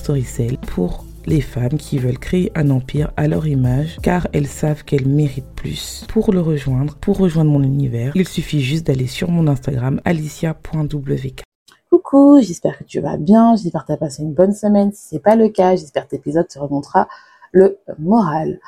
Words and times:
Storycell 0.00 0.56
pour 0.56 1.04
les 1.26 1.42
femmes 1.42 1.76
qui 1.76 1.98
veulent 1.98 2.18
créer 2.18 2.50
un 2.54 2.70
empire 2.70 3.12
à 3.18 3.28
leur 3.28 3.46
image 3.46 3.98
car 4.02 4.26
elles 4.32 4.46
savent 4.46 4.82
qu'elles 4.82 5.06
méritent 5.06 5.54
plus. 5.54 6.06
Pour 6.08 6.32
le 6.32 6.40
rejoindre, 6.40 6.96
pour 6.96 7.18
rejoindre 7.18 7.50
mon 7.50 7.62
univers, 7.62 8.12
il 8.14 8.26
suffit 8.26 8.62
juste 8.62 8.86
d'aller 8.86 9.06
sur 9.06 9.30
mon 9.30 9.46
Instagram 9.46 10.00
alicia.wk. 10.06 11.42
Coucou, 11.90 12.40
j'espère 12.40 12.78
que 12.78 12.84
tu 12.84 13.00
vas 13.00 13.18
bien, 13.18 13.56
j'espère 13.56 13.82
que 13.82 13.88
tu 13.88 13.92
as 13.92 13.98
passé 13.98 14.22
une 14.22 14.32
bonne 14.32 14.54
semaine. 14.54 14.90
Si 14.92 15.08
c'est 15.08 15.22
pas 15.22 15.36
le 15.36 15.50
cas, 15.50 15.76
j'espère 15.76 16.04
que 16.04 16.10
cet 16.12 16.20
épisode 16.20 16.48
te 16.48 16.58
remontera 16.58 17.06
le 17.52 17.78
moral. 17.98 18.58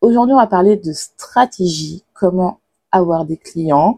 Aujourd'hui, 0.00 0.34
on 0.34 0.38
va 0.38 0.48
parler 0.48 0.76
de 0.76 0.92
stratégie, 0.92 2.04
comment 2.14 2.58
avoir 2.90 3.26
des 3.26 3.36
clients, 3.36 3.96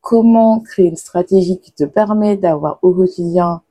comment 0.00 0.60
créer 0.60 0.86
une 0.86 0.96
stratégie 0.96 1.58
qui 1.58 1.72
te 1.72 1.82
permet 1.82 2.36
d'avoir 2.36 2.78
au 2.82 2.94
quotidien 2.94 3.62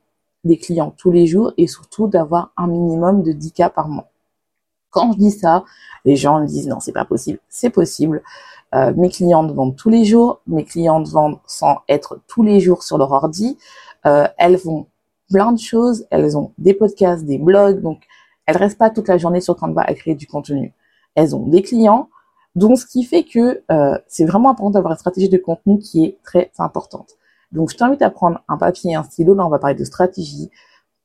des 0.44 0.58
clients 0.58 0.94
tous 0.96 1.10
les 1.10 1.26
jours 1.26 1.52
et 1.56 1.66
surtout 1.66 2.06
d'avoir 2.06 2.52
un 2.56 2.66
minimum 2.66 3.22
de 3.22 3.32
10 3.32 3.52
cas 3.52 3.70
par 3.70 3.88
mois. 3.88 4.08
Quand 4.90 5.12
je 5.12 5.18
dis 5.18 5.30
ça, 5.30 5.64
les 6.04 6.16
gens 6.16 6.40
me 6.40 6.46
disent 6.46 6.68
non, 6.68 6.80
c'est 6.80 6.92
pas 6.92 7.04
possible. 7.04 7.38
C'est 7.48 7.70
possible. 7.70 8.22
Euh, 8.74 8.92
mes 8.96 9.08
clientes 9.08 9.52
vendent 9.52 9.76
tous 9.76 9.90
les 9.90 10.04
jours, 10.04 10.40
mes 10.46 10.64
clientes 10.64 11.08
vendent 11.08 11.38
sans 11.46 11.78
être 11.88 12.20
tous 12.26 12.42
les 12.42 12.60
jours 12.60 12.82
sur 12.82 12.98
leur 12.98 13.12
ordi. 13.12 13.58
Euh, 14.06 14.26
elles 14.38 14.58
font 14.58 14.86
plein 15.30 15.52
de 15.52 15.58
choses, 15.58 16.06
elles 16.10 16.36
ont 16.36 16.52
des 16.58 16.74
podcasts, 16.74 17.24
des 17.24 17.38
blogs, 17.38 17.80
donc 17.80 18.02
elles 18.46 18.56
restent 18.56 18.78
pas 18.78 18.90
toute 18.90 19.08
la 19.08 19.18
journée 19.18 19.40
sur 19.40 19.56
Canva 19.56 19.82
à 19.82 19.94
créer 19.94 20.14
du 20.14 20.26
contenu. 20.26 20.72
Elles 21.14 21.34
ont 21.34 21.46
des 21.46 21.62
clients, 21.62 22.08
donc 22.54 22.78
ce 22.78 22.86
qui 22.86 23.04
fait 23.04 23.24
que 23.24 23.62
euh, 23.70 23.98
c'est 24.06 24.24
vraiment 24.24 24.50
important 24.50 24.70
d'avoir 24.70 24.92
une 24.92 24.98
stratégie 24.98 25.28
de 25.28 25.38
contenu 25.38 25.78
qui 25.78 26.04
est 26.04 26.18
très 26.22 26.50
importante. 26.58 27.16
Donc, 27.54 27.70
je 27.70 27.76
t'invite 27.76 28.02
à 28.02 28.10
prendre 28.10 28.42
un 28.48 28.58
papier 28.58 28.92
et 28.92 28.94
un 28.94 29.02
stylo. 29.04 29.34
Là, 29.34 29.46
on 29.46 29.48
va 29.48 29.58
parler 29.58 29.76
de 29.76 29.84
stratégie. 29.84 30.50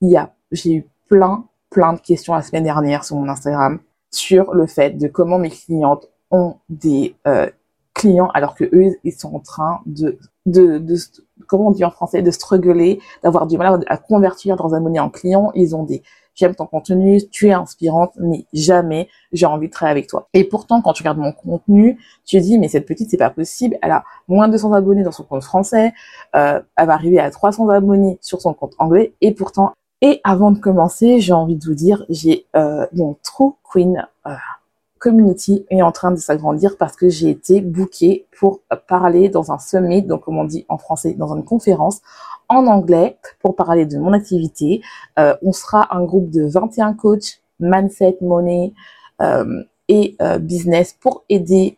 Il 0.01 0.09
y 0.09 0.17
a, 0.17 0.33
j'ai 0.51 0.73
eu 0.73 0.87
plein, 1.07 1.45
plein 1.69 1.93
de 1.93 1.99
questions 1.99 2.33
la 2.33 2.41
semaine 2.41 2.63
dernière 2.63 3.03
sur 3.03 3.15
mon 3.15 3.29
Instagram 3.29 3.79
sur 4.11 4.53
le 4.53 4.65
fait 4.67 4.91
de 4.91 5.07
comment 5.07 5.37
mes 5.37 5.49
clientes 5.49 6.07
ont 6.31 6.55
des 6.69 7.15
euh, 7.27 7.49
clients 7.93 8.29
alors 8.33 8.55
que 8.55 8.63
eux, 8.63 8.97
ils 9.03 9.13
sont 9.13 9.35
en 9.35 9.39
train 9.39 9.81
de, 9.85 10.17
de, 10.45 10.77
de, 10.77 10.95
comment 11.47 11.67
on 11.67 11.71
dit 11.71 11.85
en 11.85 11.91
français, 11.91 12.21
de 12.21 12.31
struggler, 12.31 12.99
d'avoir 13.23 13.47
du 13.47 13.57
mal 13.57 13.83
à, 13.87 13.97
convertir 13.97 14.55
leurs 14.55 14.73
abonnés 14.73 14.99
en 14.99 15.09
clients. 15.09 15.51
Ils 15.55 15.75
ont 15.75 15.83
des 15.83 16.01
j'aime 16.39 16.55
ton 16.55 16.65
contenu, 16.65 17.21
tu 17.29 17.47
es 17.47 17.53
inspirante, 17.53 18.13
mais 18.17 18.45
jamais 18.53 19.09
j'ai 19.31 19.45
envie 19.45 19.67
de 19.67 19.73
travailler 19.73 19.99
avec 19.99 20.09
toi. 20.09 20.27
Et 20.33 20.43
pourtant, 20.45 20.81
quand 20.81 20.93
tu 20.93 21.03
regardes 21.03 21.17
mon 21.17 21.33
contenu, 21.33 21.99
tu 22.25 22.37
te 22.37 22.41
dis, 22.41 22.57
mais 22.57 22.69
cette 22.69 22.85
petite, 22.85 23.09
c'est 23.09 23.17
pas 23.17 23.29
possible, 23.29 23.77
elle 23.81 23.91
a 23.91 24.03
moins 24.27 24.47
de 24.47 24.53
200 24.53 24.73
abonnés 24.73 25.03
dans 25.03 25.11
son 25.11 25.23
compte 25.23 25.43
français, 25.43 25.93
euh, 26.35 26.61
elle 26.77 26.87
va 26.87 26.93
arriver 26.93 27.19
à 27.19 27.29
300 27.29 27.69
abonnés 27.69 28.17
sur 28.21 28.41
son 28.41 28.53
compte 28.53 28.73
anglais, 28.79 29.13
et 29.21 29.33
pourtant, 29.33 29.73
et 30.01 30.21
avant 30.23 30.51
de 30.51 30.59
commencer, 30.59 31.19
j'ai 31.19 31.33
envie 31.33 31.57
de 31.57 31.65
vous 31.65 31.73
dire, 31.73 32.05
j'ai 32.07 32.45
euh, 32.55 32.87
mon 32.93 33.17
True 33.21 33.55
Queen 33.69 34.07
community 34.99 35.65
est 35.69 35.81
en 35.81 35.91
train 35.91 36.11
de 36.11 36.17
s'agrandir 36.17 36.77
parce 36.77 36.95
que 36.95 37.09
j'ai 37.09 37.29
été 37.29 37.61
bookée 37.61 38.27
pour 38.37 38.61
parler 38.87 39.29
dans 39.29 39.51
un 39.51 39.57
summit, 39.57 40.03
donc 40.03 40.25
comme 40.25 40.37
on 40.37 40.43
dit 40.43 40.65
en 40.69 40.77
français, 40.77 41.13
dans 41.13 41.33
une 41.35 41.43
conférence 41.43 42.01
en 42.49 42.67
anglais 42.67 43.17
pour 43.39 43.55
parler 43.55 43.85
de 43.85 43.97
mon 43.97 44.13
activité. 44.13 44.81
Euh, 45.17 45.35
on 45.41 45.51
sera 45.51 45.95
un 45.95 46.03
groupe 46.03 46.29
de 46.29 46.45
21 46.45 46.93
coachs, 46.93 47.41
mindset, 47.59 48.17
money 48.21 48.73
euh, 49.21 49.63
et 49.87 50.15
euh, 50.21 50.37
business 50.37 50.95
pour 50.99 51.23
aider, 51.29 51.77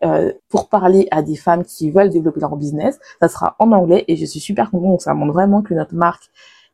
pour 0.50 0.68
parler 0.68 1.08
à 1.12 1.22
des 1.22 1.36
femmes 1.36 1.64
qui 1.64 1.92
veulent 1.92 2.10
développer 2.10 2.40
leur 2.40 2.56
business. 2.58 3.00
Ça 3.22 3.30
sera 3.30 3.56
en 3.60 3.72
anglais 3.72 4.04
et 4.08 4.16
je 4.16 4.26
suis 4.26 4.40
super 4.40 4.72
contente. 4.72 5.02
Ça 5.02 5.14
montre 5.14 5.34
vraiment 5.34 5.62
que 5.62 5.74
notre 5.74 5.96
marque 5.96 6.30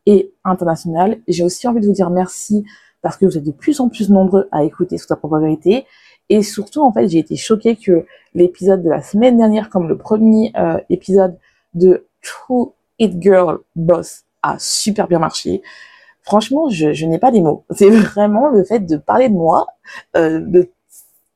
est 0.06 0.32
internationale. 0.44 1.18
J'ai 1.28 1.44
aussi 1.44 1.68
envie 1.68 1.80
de 1.80 1.86
vous 1.86 1.92
dire 1.92 2.10
merci 2.10 2.64
parce 3.02 3.16
que 3.16 3.26
vous 3.26 3.38
êtes 3.38 3.44
de 3.44 3.52
plus 3.52 3.80
en 3.80 3.88
plus 3.88 4.10
nombreux 4.10 4.48
à 4.50 4.64
écouter 4.64 4.98
sur 4.98 5.06
ta 5.06 5.16
propre 5.16 5.38
vérité. 5.38 5.86
Et 6.28 6.42
surtout, 6.42 6.82
en 6.82 6.92
fait, 6.92 7.08
j'ai 7.08 7.18
été 7.18 7.36
choquée 7.36 7.76
que 7.76 8.06
l'épisode 8.34 8.82
de 8.82 8.90
la 8.90 9.02
semaine 9.02 9.38
dernière, 9.38 9.70
comme 9.70 9.88
le 9.88 9.96
premier 9.96 10.52
épisode 10.90 11.38
de 11.74 12.06
True 12.22 12.72
It 12.98 13.20
Girl 13.22 13.58
Boss 13.76 14.24
a 14.42 14.56
super 14.58 15.08
bien 15.08 15.18
marché. 15.18 15.62
Franchement, 16.22 16.68
je, 16.68 16.92
je 16.92 17.06
n'ai 17.06 17.18
pas 17.18 17.30
des 17.30 17.40
mots. 17.40 17.64
C'est 17.70 17.90
vraiment 17.90 18.48
le 18.48 18.64
fait 18.64 18.80
de 18.80 18.96
parler 18.96 19.28
de 19.28 19.34
moi. 19.34 19.66
Euh, 20.16 20.40
de, 20.40 20.70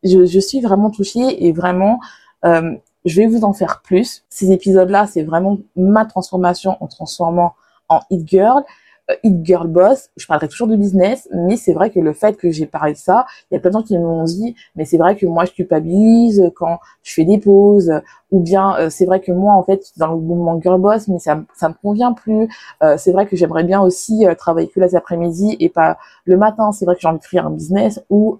je, 0.02 0.26
je, 0.26 0.40
suis 0.40 0.60
vraiment 0.60 0.90
touchée 0.90 1.46
et 1.46 1.52
vraiment, 1.52 2.00
euh, 2.44 2.74
je 3.04 3.16
vais 3.16 3.26
vous 3.26 3.44
en 3.44 3.52
faire 3.52 3.80
plus. 3.82 4.24
Ces 4.28 4.50
épisodes-là, 4.50 5.06
c'est 5.06 5.22
vraiment 5.22 5.58
ma 5.76 6.04
transformation 6.04 6.76
en 6.80 6.88
transformant 6.88 7.54
en 7.88 8.00
It 8.10 8.28
Girl. 8.28 8.64
Euh, 9.10 9.14
It 9.24 9.44
Girl 9.44 9.66
Boss, 9.66 10.10
je 10.16 10.26
parlerai 10.26 10.48
toujours 10.48 10.68
de 10.68 10.76
business, 10.76 11.28
mais 11.32 11.56
c'est 11.56 11.72
vrai 11.72 11.90
que 11.90 11.98
le 11.98 12.12
fait 12.12 12.36
que 12.36 12.50
j'ai 12.50 12.66
parlé 12.66 12.92
de 12.92 12.98
ça, 12.98 13.26
il 13.50 13.54
y 13.54 13.56
a 13.56 13.60
plein 13.60 13.70
de 13.70 13.74
gens 13.74 13.82
qui 13.82 13.98
m'ont 13.98 14.24
dit, 14.24 14.54
mais 14.76 14.84
c'est 14.84 14.98
vrai 14.98 15.16
que 15.16 15.26
moi 15.26 15.44
je 15.44 15.52
culpabilise 15.52 16.52
quand 16.54 16.78
je 17.02 17.12
fais 17.14 17.24
des 17.24 17.38
pauses, 17.38 17.92
ou 18.30 18.40
bien 18.40 18.76
euh, 18.76 18.90
c'est 18.90 19.06
vrai 19.06 19.20
que 19.20 19.32
moi 19.32 19.54
en 19.54 19.62
fait 19.64 19.92
dans 19.96 20.12
le 20.12 20.18
mouvement 20.20 20.60
Girl 20.60 20.80
Boss, 20.80 21.08
mais 21.08 21.18
ça 21.18 21.42
ça 21.54 21.68
me 21.68 21.74
convient 21.82 22.12
plus. 22.12 22.48
Euh, 22.82 22.96
c'est 22.96 23.12
vrai 23.12 23.26
que 23.26 23.36
j'aimerais 23.36 23.64
bien 23.64 23.80
aussi 23.80 24.24
travailler 24.38 24.68
que 24.68 24.80
les 24.80 24.94
après-midi 24.94 25.56
et 25.60 25.68
pas 25.68 25.98
le 26.24 26.36
matin. 26.36 26.72
C'est 26.72 26.84
vrai 26.84 26.94
que 26.94 27.00
j'ai 27.00 27.08
envie 27.08 27.18
de 27.18 27.24
créer 27.24 27.40
un 27.40 27.50
business 27.50 28.02
où 28.10 28.38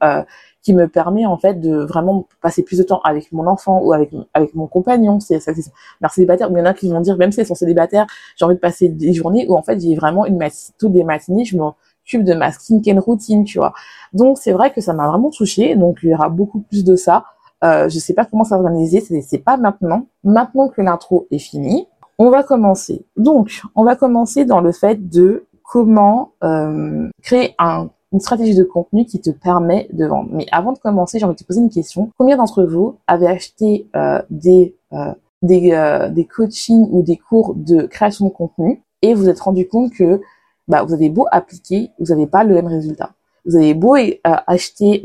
qui 0.62 0.74
me 0.74 0.86
permet 0.86 1.26
en 1.26 1.36
fait 1.36 1.60
de 1.60 1.76
vraiment 1.76 2.26
passer 2.40 2.62
plus 2.62 2.78
de 2.78 2.84
temps 2.84 3.00
avec 3.04 3.32
mon 3.32 3.46
enfant 3.46 3.80
ou 3.82 3.92
avec 3.92 4.12
avec 4.32 4.54
mon 4.54 4.66
compagnon. 4.66 5.18
C'est 5.20 5.40
ça, 5.40 5.52
c'est 5.54 5.62
célibataire. 6.10 6.48
il 6.50 6.58
y 6.58 6.60
en 6.60 6.64
a 6.64 6.74
qui 6.74 6.88
vont 6.88 7.00
dire 7.00 7.16
même 7.16 7.32
si 7.32 7.40
elles 7.40 7.46
sont 7.46 7.54
célibataires, 7.54 8.06
j'ai 8.36 8.44
envie 8.44 8.54
de 8.54 8.60
passer 8.60 8.88
des 8.88 9.12
journées 9.12 9.46
où 9.48 9.54
en 9.54 9.62
fait 9.62 9.80
j'ai 9.80 9.94
vraiment 9.94 10.24
une 10.24 10.38
toutes 10.78 10.92
les 10.94 11.04
matinées, 11.04 11.44
je 11.44 11.56
m'occupe 11.56 12.24
de 12.24 12.34
ma 12.34 12.52
skincare 12.52 13.02
routine, 13.02 13.44
tu 13.44 13.58
vois. 13.58 13.72
Donc 14.12 14.38
c'est 14.38 14.52
vrai 14.52 14.72
que 14.72 14.80
ça 14.80 14.92
m'a 14.92 15.08
vraiment 15.08 15.30
touchée. 15.30 15.74
Donc 15.74 15.98
il 16.02 16.10
y 16.10 16.14
aura 16.14 16.28
beaucoup 16.28 16.60
plus 16.60 16.84
de 16.84 16.96
ça. 16.96 17.24
Euh, 17.64 17.88
je 17.88 17.98
sais 17.98 18.14
pas 18.14 18.24
comment 18.24 18.44
ça 18.44 18.56
va 18.56 18.62
s'organiser. 18.62 19.00
C'est, 19.00 19.20
c'est 19.20 19.38
pas 19.38 19.56
maintenant. 19.56 20.06
Maintenant 20.24 20.68
que 20.68 20.80
l'intro 20.82 21.26
est 21.30 21.38
finie, 21.38 21.86
on 22.18 22.30
va 22.30 22.42
commencer. 22.42 23.04
Donc 23.16 23.62
on 23.74 23.84
va 23.84 23.96
commencer 23.96 24.44
dans 24.44 24.60
le 24.60 24.72
fait 24.72 25.08
de 25.08 25.46
comment 25.64 26.32
euh, 26.44 27.08
créer 27.22 27.54
un 27.58 27.90
une 28.12 28.20
stratégie 28.20 28.54
de 28.54 28.64
contenu 28.64 29.06
qui 29.06 29.20
te 29.20 29.30
permet 29.30 29.88
de 29.92 30.06
vendre. 30.06 30.28
Mais 30.32 30.46
avant 30.52 30.72
de 30.72 30.78
commencer, 30.78 31.18
j'ai 31.18 31.24
envie 31.24 31.34
de 31.34 31.40
te 31.40 31.44
poser 31.44 31.60
une 31.60 31.70
question. 31.70 32.10
Combien 32.18 32.36
d'entre 32.36 32.64
vous 32.64 32.96
avez 33.06 33.26
acheté 33.26 33.88
euh, 33.96 34.20
des, 34.30 34.76
euh, 34.92 35.12
des, 35.40 35.72
euh, 35.72 36.08
des 36.10 36.26
coachings 36.26 36.88
ou 36.90 37.02
des 37.02 37.16
cours 37.16 37.54
de 37.54 37.82
création 37.82 38.26
de 38.26 38.30
contenu 38.30 38.82
et 39.00 39.14
vous 39.14 39.28
êtes 39.28 39.40
rendu 39.40 39.66
compte 39.66 39.92
que 39.92 40.20
bah, 40.68 40.82
vous 40.84 40.94
avez 40.94 41.08
beau 41.08 41.26
appliquer, 41.32 41.90
vous 41.98 42.06
n'avez 42.06 42.26
pas 42.26 42.44
le 42.44 42.54
même 42.54 42.66
résultat. 42.68 43.10
Vous 43.44 43.56
avez 43.56 43.74
beau 43.74 43.96
acheter 44.22 45.02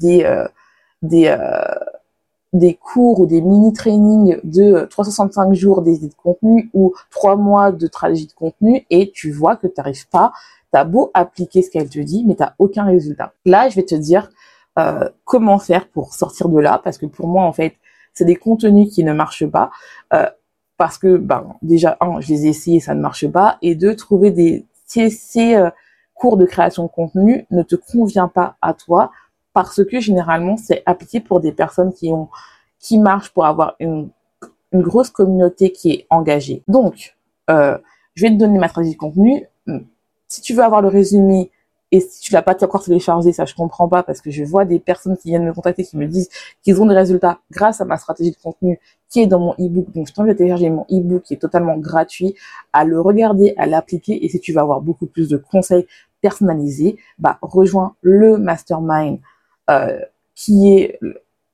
des, 0.00 0.44
des, 1.02 1.36
des 2.54 2.74
cours 2.74 3.20
ou 3.20 3.26
des 3.26 3.42
mini-trainings 3.42 4.40
de 4.42 4.86
365 4.88 5.52
jours 5.52 5.82
d'idées 5.82 6.08
de 6.08 6.14
contenu 6.14 6.70
ou 6.72 6.94
3 7.10 7.36
mois 7.36 7.70
de 7.70 7.86
stratégie 7.86 8.26
de 8.26 8.32
contenu 8.32 8.86
et 8.88 9.10
tu 9.10 9.30
vois 9.30 9.56
que 9.56 9.66
tu 9.66 9.74
n'arrives 9.76 10.08
pas 10.08 10.32
T'as 10.70 10.84
beau 10.84 11.10
appliquer 11.14 11.62
ce 11.62 11.70
qu'elle 11.70 11.88
te 11.88 11.98
dit, 11.98 12.24
mais 12.26 12.34
t'as 12.34 12.54
aucun 12.58 12.84
résultat. 12.84 13.32
Là, 13.44 13.68
je 13.68 13.76
vais 13.76 13.84
te 13.84 13.94
dire 13.94 14.30
euh, 14.78 15.08
comment 15.24 15.58
faire 15.58 15.88
pour 15.88 16.14
sortir 16.14 16.48
de 16.48 16.58
là, 16.58 16.80
parce 16.82 16.98
que 16.98 17.06
pour 17.06 17.26
moi, 17.26 17.44
en 17.44 17.52
fait, 17.52 17.74
c'est 18.12 18.24
des 18.24 18.36
contenus 18.36 18.94
qui 18.94 19.02
ne 19.02 19.12
marchent 19.12 19.46
pas. 19.46 19.70
Euh, 20.12 20.26
parce 20.76 20.98
que, 20.98 21.16
ben, 21.16 21.56
déjà, 21.62 21.96
un, 22.00 22.20
je 22.20 22.28
les 22.28 22.46
ai 22.46 22.50
essayés, 22.50 22.80
ça 22.80 22.94
ne 22.94 23.00
marche 23.00 23.26
pas, 23.26 23.58
et 23.62 23.74
deux, 23.74 23.96
trouver 23.96 24.30
des 24.30 24.66
ces, 24.86 25.56
euh, 25.56 25.70
cours 26.14 26.36
de 26.36 26.46
création 26.46 26.84
de 26.84 26.88
contenu 26.88 27.46
ne 27.50 27.62
te 27.62 27.74
convient 27.74 28.28
pas 28.28 28.56
à 28.62 28.74
toi, 28.74 29.10
parce 29.52 29.84
que 29.84 29.98
généralement, 30.00 30.56
c'est 30.56 30.82
appliqué 30.86 31.20
pour 31.20 31.40
des 31.40 31.52
personnes 31.52 31.92
qui 31.92 32.12
ont 32.12 32.28
qui 32.78 32.98
marchent 33.00 33.30
pour 33.30 33.44
avoir 33.44 33.74
une, 33.80 34.08
une 34.72 34.82
grosse 34.82 35.10
communauté 35.10 35.72
qui 35.72 35.90
est 35.90 36.06
engagée. 36.10 36.62
Donc, 36.68 37.16
je 37.48 38.22
vais 38.22 38.30
te 38.30 38.36
donner 38.36 38.58
ma 38.58 38.68
stratégie 38.68 38.94
de 38.94 38.98
contenu 38.98 39.46
si 40.28 40.40
tu 40.40 40.54
veux 40.54 40.62
avoir 40.62 40.82
le 40.82 40.88
résumé 40.88 41.50
Et 41.90 42.00
si 42.00 42.20
tu 42.20 42.32
l'as 42.34 42.42
pas 42.42 42.54
encore 42.64 42.84
téléchargé, 42.84 43.32
ça 43.32 43.46
je 43.46 43.54
comprends 43.54 43.88
pas 43.88 44.02
parce 44.02 44.20
que 44.20 44.30
je 44.30 44.44
vois 44.44 44.64
des 44.66 44.78
personnes 44.78 45.16
qui 45.16 45.28
viennent 45.30 45.46
me 45.46 45.54
contacter 45.54 45.84
qui 45.84 45.96
me 45.96 46.06
disent 46.06 46.28
qu'ils 46.62 46.80
ont 46.82 46.86
des 46.86 46.94
résultats 46.94 47.40
grâce 47.50 47.80
à 47.80 47.86
ma 47.86 47.96
stratégie 47.96 48.30
de 48.32 48.36
contenu 48.36 48.78
qui 49.08 49.20
est 49.22 49.26
dans 49.26 49.40
mon 49.40 49.54
ebook. 49.58 49.90
Donc 49.94 50.06
je 50.08 50.12
t'invite 50.12 50.32
à 50.32 50.36
télécharger 50.36 50.70
mon 50.70 50.84
ebook 50.90 51.22
qui 51.22 51.34
est 51.34 51.38
totalement 51.38 51.78
gratuit, 51.78 52.34
à 52.74 52.84
le 52.84 53.00
regarder, 53.00 53.54
à 53.56 53.66
l'appliquer 53.66 54.22
et 54.24 54.28
si 54.28 54.38
tu 54.40 54.52
vas 54.52 54.62
avoir 54.62 54.80
beaucoup 54.82 55.06
plus 55.06 55.28
de 55.28 55.38
conseils 55.38 55.86
personnalisés, 56.20 56.98
bah 57.18 57.38
rejoins 57.42 57.94
le 58.02 58.36
mastermind 58.38 59.20
euh, 59.70 59.98
qui 60.34 60.72
est 60.72 60.98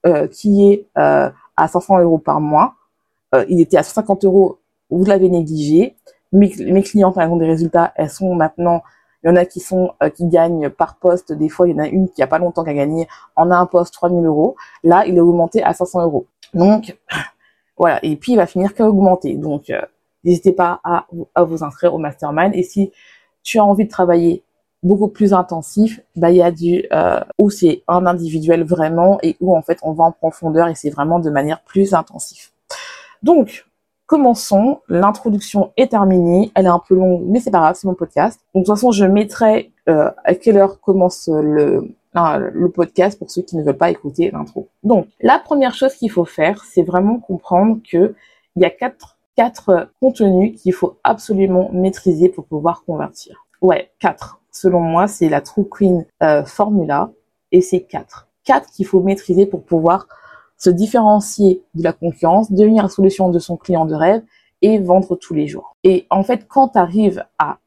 euh, 0.07 0.27
qui 0.27 0.71
est 0.71 0.87
euh, 0.99 1.31
à 1.57 1.69
500 1.69 2.01
euros 2.01 2.19
par 2.19 2.41
mois. 2.41 2.75
Euh, 3.35 3.45
il 3.49 3.61
était 3.61 3.79
à 3.79 3.83
150 3.83 4.25
euros, 4.27 4.59
vous 4.91 5.05
l'avez 5.07 5.31
négligé. 5.31 5.97
Mes, 6.35 6.53
mes 6.67 6.83
clients, 6.83 7.13
par 7.13 7.23
exemple, 7.25 7.41
des 7.41 7.49
résultats, 7.49 7.93
elles 7.97 8.11
sont 8.11 8.35
maintenant 8.35 8.83
il 9.25 9.29
y 9.29 9.31
en 9.31 9.37
a 9.37 9.47
qui 9.47 9.61
sont 9.61 9.95
euh, 10.03 10.11
qui 10.11 10.27
gagnent 10.27 10.69
par 10.69 10.97
poste. 10.97 11.33
Des 11.33 11.49
fois, 11.49 11.67
il 11.67 11.75
y 11.75 11.75
en 11.75 11.83
a 11.83 11.89
une 11.89 12.11
qui 12.11 12.23
a 12.23 12.27
pas 12.27 12.39
longtemps 12.39 12.63
qu'à 12.63 12.75
gagner 12.75 13.09
en 13.37 13.51
un 13.51 13.65
poste 13.65 13.95
3000 13.95 14.27
euros. 14.27 14.55
Là, 14.83 15.05
il 15.07 15.17
est 15.17 15.21
augmenté 15.21 15.63
à 15.63 15.73
500 15.73 16.03
euros. 16.03 16.27
Donc 16.53 16.97
voilà. 17.79 17.99
Et 18.05 18.17
puis 18.17 18.33
il 18.33 18.37
va 18.37 18.47
finir 18.47 18.75
qu'à 18.75 18.87
augmenter. 18.87 19.37
Donc 19.37 19.71
euh, 19.71 19.81
n'hésitez 20.25 20.53
pas 20.53 20.81
à, 20.85 21.07
à 21.35 21.45
vous 21.45 21.65
inscrire 21.65 21.95
au 21.95 21.99
mastermind. 21.99 22.55
Et 22.55 22.63
si 22.63 22.93
tu 23.43 23.59
as 23.59 23.65
envie 23.65 23.87
de 23.87 23.91
travailler 23.91 24.45
beaucoup 24.83 25.09
plus 25.09 25.33
intensif, 25.33 26.01
bah 26.17 26.31
il 26.31 26.37
y 26.37 26.43
a 26.43 26.51
du 26.51 26.85
euh, 26.93 27.21
où 27.39 27.49
c'est 27.49 27.83
un 27.89 28.05
individuel 28.05 28.63
vraiment 28.63 29.19
et 29.23 29.37
où 29.41 29.57
en 29.57 29.63
fait 29.63 29.79
on 29.83 29.93
va 29.93 30.05
en 30.05 30.13
profondeur 30.13 30.69
et 30.69 30.75
c'est 30.75 30.91
vraiment 30.91 31.19
de 31.19 31.31
manière 31.31 31.63
plus 31.63 31.95
intensive. 31.95 32.51
Donc 33.23 33.65
commençons. 34.15 34.81
L'introduction 34.89 35.73
est 35.77 35.91
terminée. 35.91 36.53
Elle 36.55 36.67
est 36.67 36.69
un 36.69 36.79
peu 36.79 36.95
longue, 36.95 37.25
mais 37.27 37.41
c'est 37.41 37.51
pas 37.51 37.59
grave, 37.59 37.77
c'est 37.77 37.89
mon 37.89 37.95
podcast. 37.95 38.39
Donc, 38.55 38.63
de 38.63 38.67
toute 38.67 38.77
façon, 38.77 38.93
je 38.93 39.05
mettrai 39.05 39.73
euh, 39.89 40.09
à 40.23 40.37
quelle 40.37 40.57
heure 40.57 40.81
commence 40.81 41.29
le, 41.29 41.93
podcast 42.73 43.19
pour 43.19 43.29
ceux 43.29 43.43
qui 43.43 43.57
ne 43.57 43.65
veulent 43.65 43.77
pas 43.77 43.91
écouter 43.91 44.31
l'intro. 44.31 44.69
Donc, 44.85 45.09
la 45.21 45.41
première 45.41 45.75
chose 45.75 45.95
qu'il 45.95 46.13
faut 46.13 46.25
faire, 46.25 46.63
c'est 46.65 46.85
vraiment 46.85 47.19
comprendre 47.19 47.79
que 47.91 48.15
il 48.55 48.63
y 48.63 48.65
a 48.65 48.71
quatre, 48.71 49.19
quatre 49.35 49.89
contenus 50.01 50.63
qu'il 50.63 50.73
faut 50.73 50.97
absolument 51.03 51.71
maîtriser 51.73 52.29
pour 52.29 52.45
pouvoir 52.45 52.85
convertir. 52.85 53.45
Ouais, 53.63 53.91
quatre. 53.99 54.41
Selon 54.53 54.79
moi, 54.79 55.09
c'est 55.09 55.29
la 55.29 55.41
True 55.41 55.69
Queen 55.69 56.07
euh, 56.23 56.45
Formula 56.45 57.11
et 57.51 57.61
c'est 57.61 57.81
quatre. 57.81 58.29
Quatre 58.45 58.71
qu'il 58.71 58.87
faut 58.87 59.01
maîtriser 59.01 59.47
pour 59.47 59.65
pouvoir 59.65 60.07
se 60.57 60.71
différencier 60.71 61.63
de 61.75 61.83
la 61.83 61.93
concurrence, 61.93 62.53
devenir 62.53 62.83
la 62.83 62.89
solution 62.89 63.31
de 63.31 63.39
son 63.39 63.57
client 63.57 63.85
de 63.85 63.95
rêve 63.95 64.23
et 64.63 64.79
vendre 64.79 65.17
tous 65.17 65.35
les 65.35 65.47
jours. 65.47 65.77
Et 65.85 66.07
en 66.11 66.23
fait, 66.23 66.47
quand 66.49 66.69
tu 66.69 66.79
arrives 66.79 67.25
à 67.39 67.59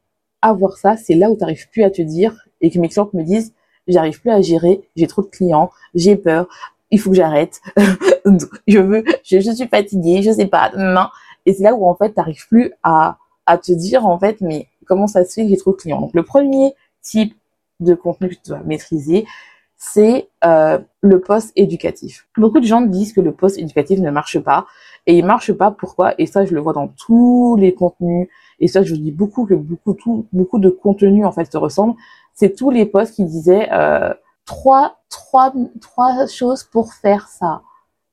avoir 0.42 0.76
ça, 0.76 0.96
c'est 0.96 1.14
là 1.14 1.30
où 1.30 1.34
tu 1.34 1.40
n'arrives 1.40 1.68
plus 1.70 1.84
à 1.84 1.90
te 1.90 2.02
dire 2.02 2.34
et 2.60 2.70
que 2.70 2.78
mes 2.78 2.88
clients 2.88 3.08
me 3.12 3.22
disent 3.22 3.52
j'arrive 3.86 4.20
plus 4.20 4.30
à 4.30 4.40
gérer, 4.42 4.82
j'ai 4.96 5.06
trop 5.06 5.22
de 5.22 5.28
clients, 5.28 5.70
j'ai 5.94 6.16
peur, 6.16 6.48
il 6.90 7.00
faut 7.00 7.10
que 7.10 7.16
j'arrête, 7.16 7.60
je 8.66 8.78
veux, 8.78 9.04
je, 9.24 9.38
suis 9.38 9.68
fatiguée, 9.68 10.22
je 10.22 10.30
sais 10.30 10.46
pas, 10.46 10.70
non. 10.76 11.06
Et 11.46 11.54
c'est 11.54 11.62
là 11.62 11.74
où 11.74 11.86
en 11.86 11.94
fait 11.94 12.10
tu 12.10 12.14
n'arrives 12.16 12.46
plus 12.48 12.72
à, 12.82 13.18
à 13.46 13.58
te 13.58 13.72
dire 13.72 14.06
en 14.06 14.18
fait 14.18 14.40
mais 14.40 14.68
comment 14.86 15.06
ça 15.06 15.24
se 15.24 15.34
fait 15.34 15.42
que 15.44 15.48
j'ai 15.48 15.56
trop 15.56 15.72
de 15.72 15.76
clients? 15.76 16.00
Donc 16.00 16.14
le 16.14 16.22
premier 16.22 16.74
type 17.00 17.34
de 17.80 17.94
contenu 17.94 18.28
que 18.28 18.34
tu 18.34 18.48
dois 18.48 18.60
maîtriser, 18.64 19.26
c'est 19.78 20.28
euh, 20.44 20.78
le 21.00 21.20
poste 21.20 21.52
éducatif. 21.54 22.26
Beaucoup 22.36 22.58
de 22.58 22.66
gens 22.66 22.80
disent 22.80 23.12
que 23.12 23.20
le 23.20 23.32
poste 23.32 23.58
éducatif 23.58 24.00
ne 24.00 24.10
marche 24.10 24.40
pas 24.40 24.66
et 25.06 25.16
il 25.16 25.24
marche 25.24 25.52
pas 25.52 25.70
pourquoi? 25.70 26.14
Et 26.18 26.26
ça 26.26 26.44
je 26.44 26.52
le 26.52 26.60
vois 26.60 26.72
dans 26.72 26.88
tous 26.88 27.56
les 27.56 27.72
contenus 27.74 28.28
et 28.58 28.66
ça 28.66 28.82
je 28.82 28.92
vous 28.92 29.00
dis 29.00 29.12
beaucoup 29.12 29.46
que 29.46 29.54
beaucoup 29.54 30.58
de 30.58 30.68
contenus 30.68 31.24
en 31.24 31.32
fait 31.32 31.50
se 31.50 31.56
ressemblent. 31.56 31.94
C'est 32.34 32.56
tous 32.56 32.70
les 32.70 32.86
posts 32.86 33.14
qui 33.14 33.24
disaient 33.24 33.68
euh, 33.72 34.12
trois 34.44 34.96
trois 35.10 35.52
trois 35.80 36.26
choses 36.26 36.64
pour 36.64 36.92
faire 36.92 37.28
ça. 37.28 37.62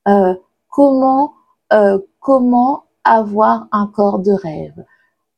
Euh, 0.08 0.36
comment 0.70 1.34
comment 2.20 2.84
avoir 3.04 3.68
un 3.72 3.88
corps 3.88 4.20
de 4.20 4.32
rêve? 4.32 4.86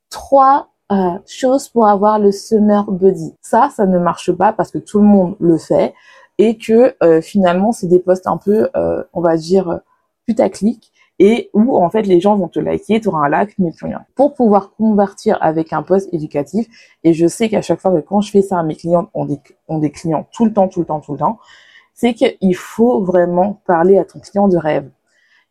Trois 0.09 0.67
euh, 0.91 1.17
choses 1.25 1.67
pour 1.67 1.87
avoir 1.87 2.19
le 2.19 2.31
summer 2.31 2.83
body. 2.89 3.33
Ça, 3.41 3.69
ça 3.75 3.85
ne 3.85 3.99
marche 3.99 4.31
pas 4.31 4.53
parce 4.53 4.71
que 4.71 4.77
tout 4.77 4.99
le 4.99 5.05
monde 5.05 5.35
le 5.39 5.57
fait 5.57 5.93
et 6.37 6.57
que 6.57 6.95
euh, 7.03 7.21
finalement 7.21 7.71
c'est 7.71 7.87
des 7.87 7.99
posts 7.99 8.27
un 8.27 8.37
peu, 8.37 8.69
euh, 8.75 9.03
on 9.13 9.21
va 9.21 9.37
dire, 9.37 9.79
putaclic 10.25 10.91
et 11.19 11.49
où 11.53 11.77
en 11.77 11.89
fait 11.89 12.03
les 12.03 12.19
gens 12.19 12.35
vont 12.35 12.47
te 12.47 12.59
liker, 12.59 13.01
tu 13.01 13.07
auras 13.07 13.25
un 13.25 13.29
like, 13.29 13.57
mais 13.57 13.71
plus 13.71 13.87
rien. 13.87 14.05
Pour 14.15 14.33
pouvoir 14.33 14.73
convertir 14.75 15.37
avec 15.41 15.73
un 15.73 15.81
post 15.81 16.13
éducatif, 16.13 16.67
et 17.03 17.13
je 17.13 17.27
sais 17.27 17.49
qu'à 17.49 17.61
chaque 17.61 17.79
fois 17.79 17.91
que 17.91 18.05
quand 18.05 18.21
je 18.21 18.31
fais 18.31 18.41
ça, 18.41 18.61
mes 18.63 18.75
clients 18.75 19.09
ont 19.13 19.25
des, 19.25 19.39
ont 19.67 19.79
des 19.79 19.91
clients 19.91 20.27
tout 20.31 20.45
le 20.45 20.53
temps, 20.53 20.67
tout 20.67 20.81
le 20.81 20.85
temps, 20.85 20.99
tout 20.99 21.13
le 21.13 21.17
temps, 21.17 21.39
c'est 21.93 22.13
qu'il 22.13 22.55
faut 22.55 23.01
vraiment 23.03 23.61
parler 23.65 23.97
à 23.97 24.05
ton 24.05 24.19
client 24.19 24.47
de 24.47 24.57
rêve, 24.57 24.89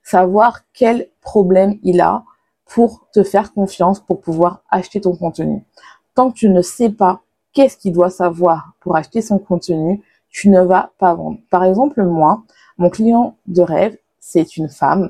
savoir 0.03 0.61
quel 0.73 1.09
problème 1.21 1.79
il 1.83 2.00
a 2.00 2.23
pour 2.65 3.09
te 3.12 3.25
faire 3.25 3.53
confiance, 3.53 4.00
pour 4.00 4.21
pouvoir 4.21 4.62
acheter 4.71 5.00
ton 5.00 5.17
contenu. 5.17 5.65
Tant 6.15 6.31
que 6.31 6.37
tu 6.37 6.49
ne 6.49 6.62
sais 6.62 6.91
pas 6.91 7.23
qu'est-ce 7.53 7.77
qu'il 7.77 7.93
doit 7.93 8.11
savoir 8.11 8.73
pour 8.81 8.97
acheter 8.97 9.23
son 9.23 9.38
contenu, 9.38 10.03
tu 10.37 10.50
ne 10.50 10.61
vas 10.61 10.93
pas 10.99 11.15
vendre. 11.15 11.38
Par 11.49 11.65
exemple, 11.65 12.05
moi, 12.05 12.43
mon 12.77 12.91
client 12.91 13.38
de 13.47 13.62
rêve, 13.62 13.97
c'est 14.21 14.59
une 14.59 14.69
femme 14.69 15.09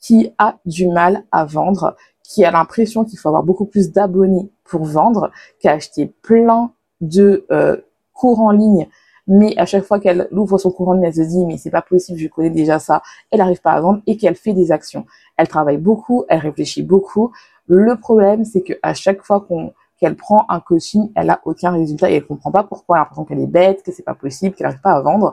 qui 0.00 0.32
a 0.36 0.56
du 0.66 0.88
mal 0.88 1.22
à 1.30 1.44
vendre, 1.44 1.94
qui 2.24 2.44
a 2.44 2.50
l'impression 2.50 3.04
qu'il 3.04 3.16
faut 3.16 3.28
avoir 3.28 3.44
beaucoup 3.44 3.66
plus 3.66 3.92
d'abonnés 3.92 4.50
pour 4.64 4.82
vendre, 4.84 5.30
qui 5.60 5.68
a 5.68 5.74
acheté 5.74 6.12
plein 6.22 6.72
de 7.00 7.46
euh, 7.52 7.76
cours 8.12 8.40
en 8.40 8.50
ligne, 8.50 8.88
mais 9.28 9.56
à 9.58 9.64
chaque 9.64 9.84
fois 9.84 10.00
qu'elle 10.00 10.26
ouvre 10.32 10.58
son 10.58 10.72
cours 10.72 10.88
en 10.88 10.94
ligne, 10.94 11.04
elle 11.04 11.14
se 11.14 11.20
dit 11.20 11.46
mais 11.46 11.56
c'est 11.56 11.70
pas 11.70 11.82
possible, 11.82 12.18
je 12.18 12.26
connais 12.26 12.50
déjà 12.50 12.80
ça, 12.80 13.00
elle 13.30 13.38
n'arrive 13.38 13.60
pas 13.60 13.74
à 13.74 13.80
vendre 13.80 14.02
et 14.08 14.16
qu'elle 14.16 14.34
fait 14.34 14.54
des 14.54 14.72
actions. 14.72 15.06
Elle 15.36 15.46
travaille 15.46 15.78
beaucoup, 15.78 16.24
elle 16.28 16.40
réfléchit 16.40 16.82
beaucoup. 16.82 17.30
Le 17.68 17.94
problème, 17.94 18.44
c'est 18.44 18.62
que 18.62 18.72
à 18.82 18.92
chaque 18.92 19.22
fois 19.22 19.40
qu'on 19.40 19.72
qu'elle 20.04 20.16
prend 20.16 20.44
un 20.50 20.60
coaching, 20.60 21.10
elle 21.14 21.30
a 21.30 21.40
aucun 21.46 21.70
résultat 21.70 22.10
et 22.10 22.16
elle 22.16 22.26
comprend 22.26 22.50
pas 22.50 22.62
pourquoi. 22.62 22.96
Elle 22.96 23.00
a 23.00 23.02
l'impression 23.04 23.24
qu'elle 23.24 23.40
est 23.40 23.46
bête, 23.46 23.82
que 23.82 23.90
c'est 23.90 24.02
pas 24.02 24.14
possible, 24.14 24.54
qu'elle 24.54 24.66
n'arrive 24.66 24.82
pas 24.82 24.92
à 24.92 25.00
vendre 25.00 25.32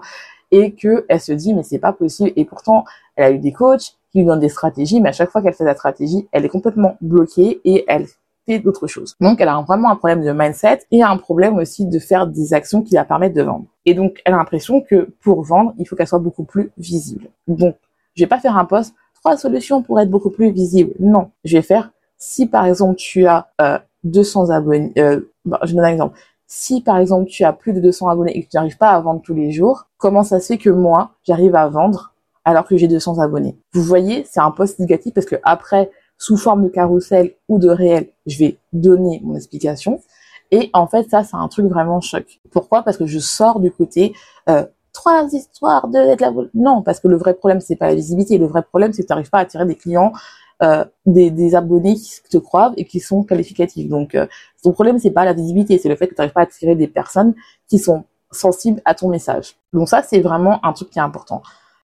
et 0.49 0.73
que 0.73 1.05
elle 1.09 1.19
se 1.19 1.33
dit 1.33 1.53
mais 1.53 1.63
c'est 1.63 1.79
pas 1.79 1.91
possible. 1.91 2.31
Et 2.37 2.45
pourtant, 2.45 2.85
elle 3.17 3.25
a 3.25 3.31
eu 3.31 3.39
des 3.39 3.51
coachs 3.51 3.97
qui 4.11 4.19
lui 4.19 4.25
donnent 4.25 4.39
des 4.39 4.47
stratégies, 4.47 5.01
mais 5.01 5.09
à 5.09 5.11
chaque 5.11 5.29
fois 5.29 5.41
qu'elle 5.41 5.53
fait 5.53 5.65
la 5.65 5.75
stratégie, 5.75 6.25
elle 6.31 6.45
est 6.45 6.49
complètement 6.49 6.95
bloquée 7.01 7.59
et 7.65 7.83
elle 7.89 8.05
fait 8.45 8.59
d'autres 8.59 8.87
choses. 8.87 9.17
Donc, 9.19 9.41
elle 9.41 9.49
a 9.49 9.61
vraiment 9.61 9.91
un 9.91 9.97
problème 9.97 10.23
de 10.23 10.31
mindset 10.31 10.79
et 10.89 11.03
un 11.03 11.17
problème 11.17 11.57
aussi 11.57 11.85
de 11.85 11.99
faire 11.99 12.27
des 12.27 12.53
actions 12.53 12.81
qui 12.81 12.95
la 12.95 13.03
permettent 13.03 13.35
de 13.35 13.43
vendre. 13.43 13.65
Et 13.85 13.93
donc, 13.93 14.21
elle 14.23 14.33
a 14.33 14.37
l'impression 14.37 14.79
que 14.79 15.09
pour 15.21 15.43
vendre, 15.43 15.73
il 15.77 15.85
faut 15.85 15.97
qu'elle 15.97 16.07
soit 16.07 16.19
beaucoup 16.19 16.45
plus 16.45 16.71
visible. 16.77 17.27
Donc, 17.47 17.75
je 18.15 18.23
vais 18.23 18.27
pas 18.27 18.39
faire 18.39 18.57
un 18.57 18.65
post 18.65 18.95
trois 19.15 19.35
solutions 19.35 19.81
pour 19.83 19.99
être 19.99 20.09
beaucoup 20.09 20.31
plus 20.31 20.51
visible. 20.51 20.93
Non, 20.99 21.29
je 21.43 21.57
vais 21.57 21.61
faire 21.61 21.91
si 22.21 22.45
par 22.45 22.65
exemple 22.65 22.95
tu 22.95 23.25
as 23.25 23.49
euh, 23.59 23.79
200 24.03 24.49
abonnés. 24.49 24.93
Euh, 24.97 25.21
je 25.63 25.73
donne 25.73 25.85
un 25.85 25.89
exemple. 25.89 26.19
Si 26.47 26.81
par 26.81 26.97
exemple 26.97 27.29
tu 27.29 27.43
as 27.43 27.53
plus 27.53 27.73
de 27.73 27.79
200 27.79 28.09
abonnés 28.09 28.37
et 28.37 28.43
que 28.43 28.49
tu 28.49 28.57
n'arrives 28.57 28.77
pas 28.77 28.89
à 28.89 28.99
vendre 28.99 29.21
tous 29.21 29.33
les 29.33 29.51
jours, 29.51 29.87
comment 29.97 30.23
ça 30.23 30.39
se 30.39 30.47
fait 30.47 30.57
que 30.57 30.69
moi 30.69 31.11
j'arrive 31.23 31.55
à 31.55 31.67
vendre 31.69 32.13
alors 32.43 32.65
que 32.65 32.75
j'ai 32.75 32.87
200 32.87 33.19
abonnés? 33.19 33.57
Vous 33.73 33.83
voyez, 33.83 34.25
c'est 34.29 34.41
un 34.41 34.51
post 34.51 34.79
négatif 34.79 35.13
parce 35.13 35.27
que 35.27 35.37
après, 35.43 35.91
sous 36.17 36.37
forme 36.37 36.63
de 36.63 36.69
carrousel 36.69 37.33
ou 37.47 37.57
de 37.57 37.69
réel, 37.69 38.09
je 38.25 38.37
vais 38.37 38.57
donner 38.73 39.21
mon 39.23 39.35
explication. 39.35 40.01
Et 40.51 40.69
en 40.73 40.85
fait, 40.85 41.09
ça, 41.09 41.23
c'est 41.23 41.37
un 41.37 41.47
truc 41.47 41.67
vraiment 41.67 42.01
choc. 42.01 42.41
Pourquoi? 42.51 42.83
Parce 42.83 42.97
que 42.97 43.05
je 43.05 43.19
sors 43.19 43.61
du 43.61 43.71
côté 43.71 44.13
euh, 44.49 44.65
trois 44.93 45.27
histoires 45.33 45.87
de 45.87 45.97
la 45.97 46.31
non, 46.53 46.81
parce 46.81 46.99
que 46.99 47.07
le 47.07 47.15
vrai 47.15 47.33
problème 47.33 47.61
c'est 47.61 47.75
pas 47.75 47.87
la 47.87 47.95
visibilité. 47.95 48.37
Le 48.37 48.47
vrai 48.47 48.63
problème 48.63 48.93
c'est 48.93 49.03
que 49.03 49.07
tu 49.07 49.13
n'arrives 49.13 49.29
pas 49.29 49.39
à 49.39 49.41
attirer 49.41 49.65
des 49.65 49.75
clients 49.75 50.11
euh, 50.63 50.85
des, 51.05 51.31
des, 51.31 51.55
abonnés 51.55 51.95
qui 51.95 52.21
te 52.29 52.37
croient 52.37 52.73
et 52.77 52.85
qui 52.85 52.99
sont 52.99 53.23
qualificatifs. 53.23 53.89
Donc, 53.89 54.15
euh, 54.15 54.27
ton 54.63 54.71
problème, 54.71 54.99
c'est 54.99 55.11
pas 55.11 55.25
la 55.25 55.33
visibilité, 55.33 55.77
c'est 55.77 55.89
le 55.89 55.95
fait 55.95 56.07
que 56.07 56.13
tu 56.13 56.21
n'arrives 56.21 56.33
pas 56.33 56.41
à 56.41 56.43
attirer 56.43 56.75
des 56.75 56.87
personnes 56.87 57.33
qui 57.67 57.79
sont 57.79 58.03
sensibles 58.31 58.81
à 58.85 58.95
ton 58.95 59.09
message. 59.09 59.55
Donc 59.73 59.89
ça, 59.89 60.01
c'est 60.03 60.21
vraiment 60.21 60.63
un 60.65 60.73
truc 60.73 60.89
qui 60.89 60.99
est 60.99 61.01
important. 61.01 61.41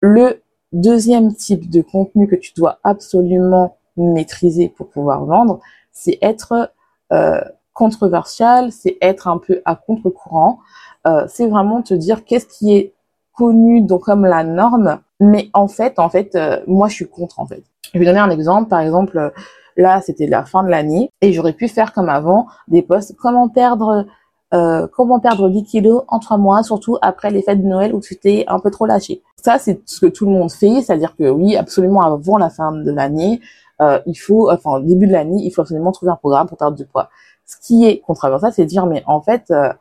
Le 0.01 0.43
deuxième 0.73 1.35
type 1.35 1.71
de 1.71 1.83
contenu 1.83 2.29
que 2.29 2.37
tu 2.37 2.53
dois 2.55 2.79
absolument 2.85 3.77
maîtriser 3.97 4.69
pour 4.69 4.89
pouvoir 4.89 5.25
vendre, 5.25 5.61
c'est 5.93 6.19
être 6.21 6.71
euh, 7.13 7.41
controversial, 7.73 8.73
c'est 8.73 8.99
être 9.01 9.29
un 9.29 9.39
peu 9.39 9.63
à 9.65 9.77
contre-courant. 9.77 10.59
Euh, 11.07 11.27
c'est 11.29 11.47
vraiment 11.47 11.83
te 11.83 11.95
dire 11.95 12.25
qu'est-ce 12.25 12.47
qui 12.47 12.75
est 12.75 12.93
connu 13.35 13.83
donc 13.83 14.03
comme 14.03 14.25
la 14.25 14.45
norme, 14.45 15.01
mais 15.21 15.51
en 15.53 15.69
fait, 15.69 15.99
en 15.99 16.09
fait, 16.09 16.35
euh, 16.35 16.61
moi 16.67 16.89
je 16.89 16.95
suis 16.95 17.09
contre 17.09 17.39
en 17.39 17.47
fait. 17.47 17.63
Je 17.93 17.99
vais 17.99 18.05
donner 18.05 18.19
un 18.19 18.31
exemple. 18.31 18.69
Par 18.69 18.81
exemple, 18.81 19.33
là, 19.77 20.01
c'était 20.01 20.27
la 20.27 20.45
fin 20.45 20.63
de 20.63 20.69
l'année 20.69 21.11
et 21.21 21.33
j'aurais 21.33 21.53
pu 21.53 21.69
faire 21.69 21.93
comme 21.93 22.09
avant 22.09 22.47
des 22.69 22.83
posts 22.83 23.17
comment 23.17 23.49
perdre 23.49 24.07
euh, 24.55 24.87
comment 24.95 25.19
perdre 25.19 25.49
10 25.49 25.65
kilos 25.65 26.05
en 26.07 26.21
trois 26.21 26.39
mois, 26.39 26.63
surtout 26.63 26.99
après 27.03 27.31
les 27.31 27.43
fêtes 27.43 27.61
de 27.61 27.67
Noël 27.67 27.93
où 27.95 28.01
tu 28.01 28.17
t'es 28.17 28.45
un 28.47 28.61
peu 28.61 28.71
trop 28.71 28.87
lâché. 28.87 29.23
Ça, 29.37 29.59
c'est 29.59 29.81
ce 29.87 30.01
que 30.01 30.07
tout 30.07 30.25
le 30.25 30.31
monde 30.31 30.53
fait, 30.53 30.83
c'est-à-dire 30.83 31.17
que 31.17 31.29
oui, 31.29 31.57
absolument 31.57 32.03
avant 32.03 32.39
la 32.39 32.49
fin 32.49 32.71
de 32.73 32.91
l'année, 32.93 33.41
euh, 33.83 33.99
il 34.07 34.15
faut, 34.15 34.51
enfin 34.51 34.81
début 34.81 35.09
de 35.09 35.13
l'année, 35.13 35.43
il 35.43 35.51
faut 35.51 35.63
absolument 35.63 35.91
trouver 35.93 36.13
un 36.13 36.17
programme 36.17 36.47
pour 36.47 36.57
perdre 36.59 36.77
du 36.77 36.87
poids. 36.87 37.11
Ce 37.45 37.57
qui 37.61 37.87
est 37.87 37.99
controversé, 38.01 38.47
c'est 38.53 38.65
de 38.65 38.69
dire 38.69 38.87
mais 38.87 39.03
en 39.07 39.21
fait, 39.21 39.51
euh, 39.51 39.73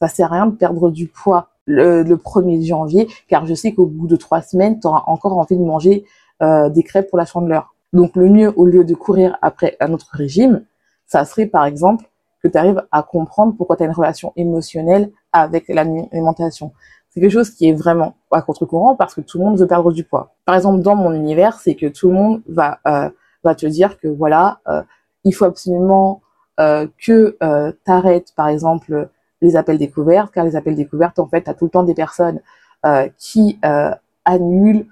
Ça 0.00 0.08
sert 0.08 0.32
à 0.32 0.36
rien 0.36 0.46
de 0.46 0.56
perdre 0.56 0.90
du 0.90 1.08
poids 1.08 1.48
le, 1.66 2.02
le 2.02 2.16
1er 2.16 2.66
janvier, 2.66 3.08
car 3.28 3.46
je 3.46 3.54
sais 3.54 3.72
qu'au 3.72 3.86
bout 3.86 4.08
de 4.08 4.16
trois 4.16 4.42
semaines, 4.42 4.80
tu 4.80 4.86
auras 4.88 5.04
encore 5.06 5.38
envie 5.38 5.56
de 5.56 5.64
manger 5.64 6.04
euh, 6.42 6.68
des 6.68 6.82
crêpes 6.82 7.08
pour 7.08 7.18
la 7.18 7.24
chandeleur. 7.24 7.74
Donc 7.92 8.16
le 8.16 8.28
mieux, 8.28 8.52
au 8.56 8.64
lieu 8.64 8.84
de 8.84 8.94
courir 8.94 9.36
après 9.42 9.76
un 9.80 9.92
autre 9.92 10.08
régime, 10.12 10.64
ça 11.06 11.24
serait 11.24 11.46
par 11.46 11.66
exemple 11.66 12.06
que 12.42 12.48
tu 12.48 12.56
arrives 12.56 12.82
à 12.90 13.02
comprendre 13.02 13.54
pourquoi 13.56 13.76
tu 13.76 13.82
as 13.82 13.86
une 13.86 13.92
relation 13.92 14.32
émotionnelle 14.36 15.10
avec 15.32 15.68
l'alimentation. 15.68 16.72
C'est 17.10 17.20
quelque 17.20 17.30
chose 17.30 17.50
qui 17.50 17.68
est 17.68 17.74
vraiment 17.74 18.14
à 18.30 18.40
contre-courant 18.40 18.96
parce 18.96 19.14
que 19.14 19.20
tout 19.20 19.38
le 19.38 19.44
monde 19.44 19.58
veut 19.58 19.66
perdre 19.66 19.92
du 19.92 20.04
poids. 20.04 20.34
Par 20.46 20.54
exemple, 20.54 20.80
dans 20.80 20.96
mon 20.96 21.12
univers, 21.12 21.60
c'est 21.60 21.74
que 21.74 21.86
tout 21.86 22.08
le 22.08 22.14
monde 22.14 22.42
va 22.48 22.78
euh, 22.86 23.10
va 23.44 23.54
te 23.54 23.66
dire 23.66 23.98
que 23.98 24.08
voilà, 24.08 24.60
euh, 24.68 24.82
il 25.24 25.32
faut 25.32 25.44
absolument 25.44 26.22
euh, 26.60 26.86
que 27.04 27.36
euh, 27.42 27.72
tu 27.84 27.90
arrêtes, 27.90 28.34
par 28.36 28.48
exemple, 28.48 29.08
les 29.40 29.56
appels 29.56 29.78
découvertes, 29.78 30.32
car 30.32 30.44
les 30.44 30.54
appels 30.54 30.76
découvertes, 30.76 31.18
en 31.18 31.26
fait, 31.26 31.42
tu 31.42 31.50
as 31.50 31.54
tout 31.54 31.64
le 31.64 31.70
temps 31.70 31.82
des 31.82 31.94
personnes 31.94 32.40
euh, 32.84 33.08
qui 33.18 33.58
annulent, 34.24 34.86